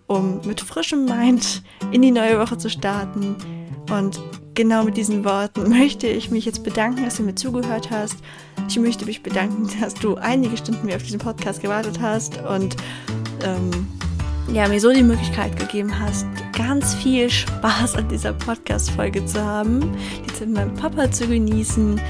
um 0.09 0.41
mit 0.45 0.61
frischem 0.61 1.05
Mind 1.05 1.63
in 1.93 2.03
die 2.03 2.11
neue 2.11 2.41
Woche 2.41 2.59
zu 2.59 2.69
starten. 2.69 3.37
Und 3.93 4.21
genau 4.55 4.83
mit 4.83 4.97
diesen 4.97 5.25
Worten 5.25 5.69
möchte 5.79 6.09
ich 6.09 6.33
mich 6.33 6.47
jetzt 6.47 6.65
bedanken, 6.65 7.05
dass 7.05 7.19
du 7.19 7.23
mir 7.23 7.37
zugehört 7.37 7.93
hast. 7.93 8.17
Ich 8.69 8.77
möchte 8.81 9.07
mich 9.07 9.23
bedanken, 9.23 9.71
dass 9.81 9.95
du 9.95 10.17
einige 10.17 10.57
Stunden 10.57 10.85
mir 10.85 10.97
auf 10.97 11.05
diesen 11.05 11.21
Podcast 11.21 11.63
gewartet 11.63 12.01
hast 12.01 12.43
und 12.43 12.77
ähm, 13.45 13.87
ja, 14.53 14.67
mir 14.67 14.81
so 14.81 14.93
die 14.93 15.05
Möglichkeit 15.05 15.57
gegeben 15.57 15.97
hast, 15.97 16.27
ganz 16.57 16.95
viel 16.95 17.31
Spaß 17.31 17.95
an 17.95 18.09
dieser 18.09 18.33
Podcast-Folge 18.33 19.25
zu 19.27 19.45
haben, 19.45 19.97
die 20.25 20.47
mit 20.47 20.55
meinem 20.55 20.75
Papa 20.75 21.11
zu 21.11 21.29
genießen 21.29 22.01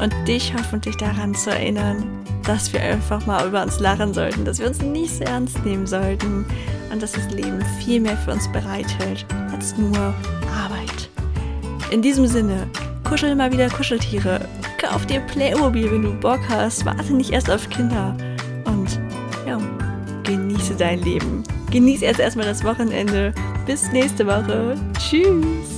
und 0.00 0.12
dich 0.26 0.52
hoffentlich 0.54 0.96
daran 0.96 1.34
zu 1.34 1.50
erinnern, 1.50 2.04
dass 2.44 2.72
wir 2.72 2.80
einfach 2.80 3.24
mal 3.26 3.46
über 3.46 3.62
uns 3.62 3.80
lachen 3.80 4.14
sollten, 4.14 4.44
dass 4.44 4.58
wir 4.58 4.66
uns 4.66 4.80
nicht 4.80 5.16
so 5.16 5.24
ernst 5.24 5.64
nehmen 5.64 5.86
sollten 5.86 6.44
und 6.92 7.02
dass 7.02 7.12
das 7.12 7.30
Leben 7.30 7.64
viel 7.84 8.00
mehr 8.00 8.16
für 8.16 8.32
uns 8.32 8.50
bereithält 8.52 9.26
als 9.52 9.76
nur 9.76 10.14
Arbeit. 10.54 11.10
In 11.90 12.02
diesem 12.02 12.26
Sinne, 12.26 12.66
kuschel 13.08 13.34
mal 13.34 13.52
wieder 13.52 13.68
Kuscheltiere, 13.68 14.48
kauf 14.78 15.06
dir 15.06 15.20
Playmobil, 15.20 15.90
wenn 15.90 16.02
du 16.02 16.12
Bock 16.14 16.40
hast, 16.48 16.84
warte 16.84 17.12
nicht 17.12 17.30
erst 17.30 17.50
auf 17.50 17.68
Kinder 17.68 18.16
und 18.64 19.00
ja, 19.46 19.58
genieße 20.24 20.74
dein 20.74 21.02
Leben. 21.02 21.44
Genieße 21.70 22.04
jetzt 22.04 22.20
erstmal 22.20 22.46
das 22.46 22.64
Wochenende. 22.64 23.32
Bis 23.66 23.90
nächste 23.92 24.26
Woche. 24.26 24.76
Tschüss. 24.98 25.75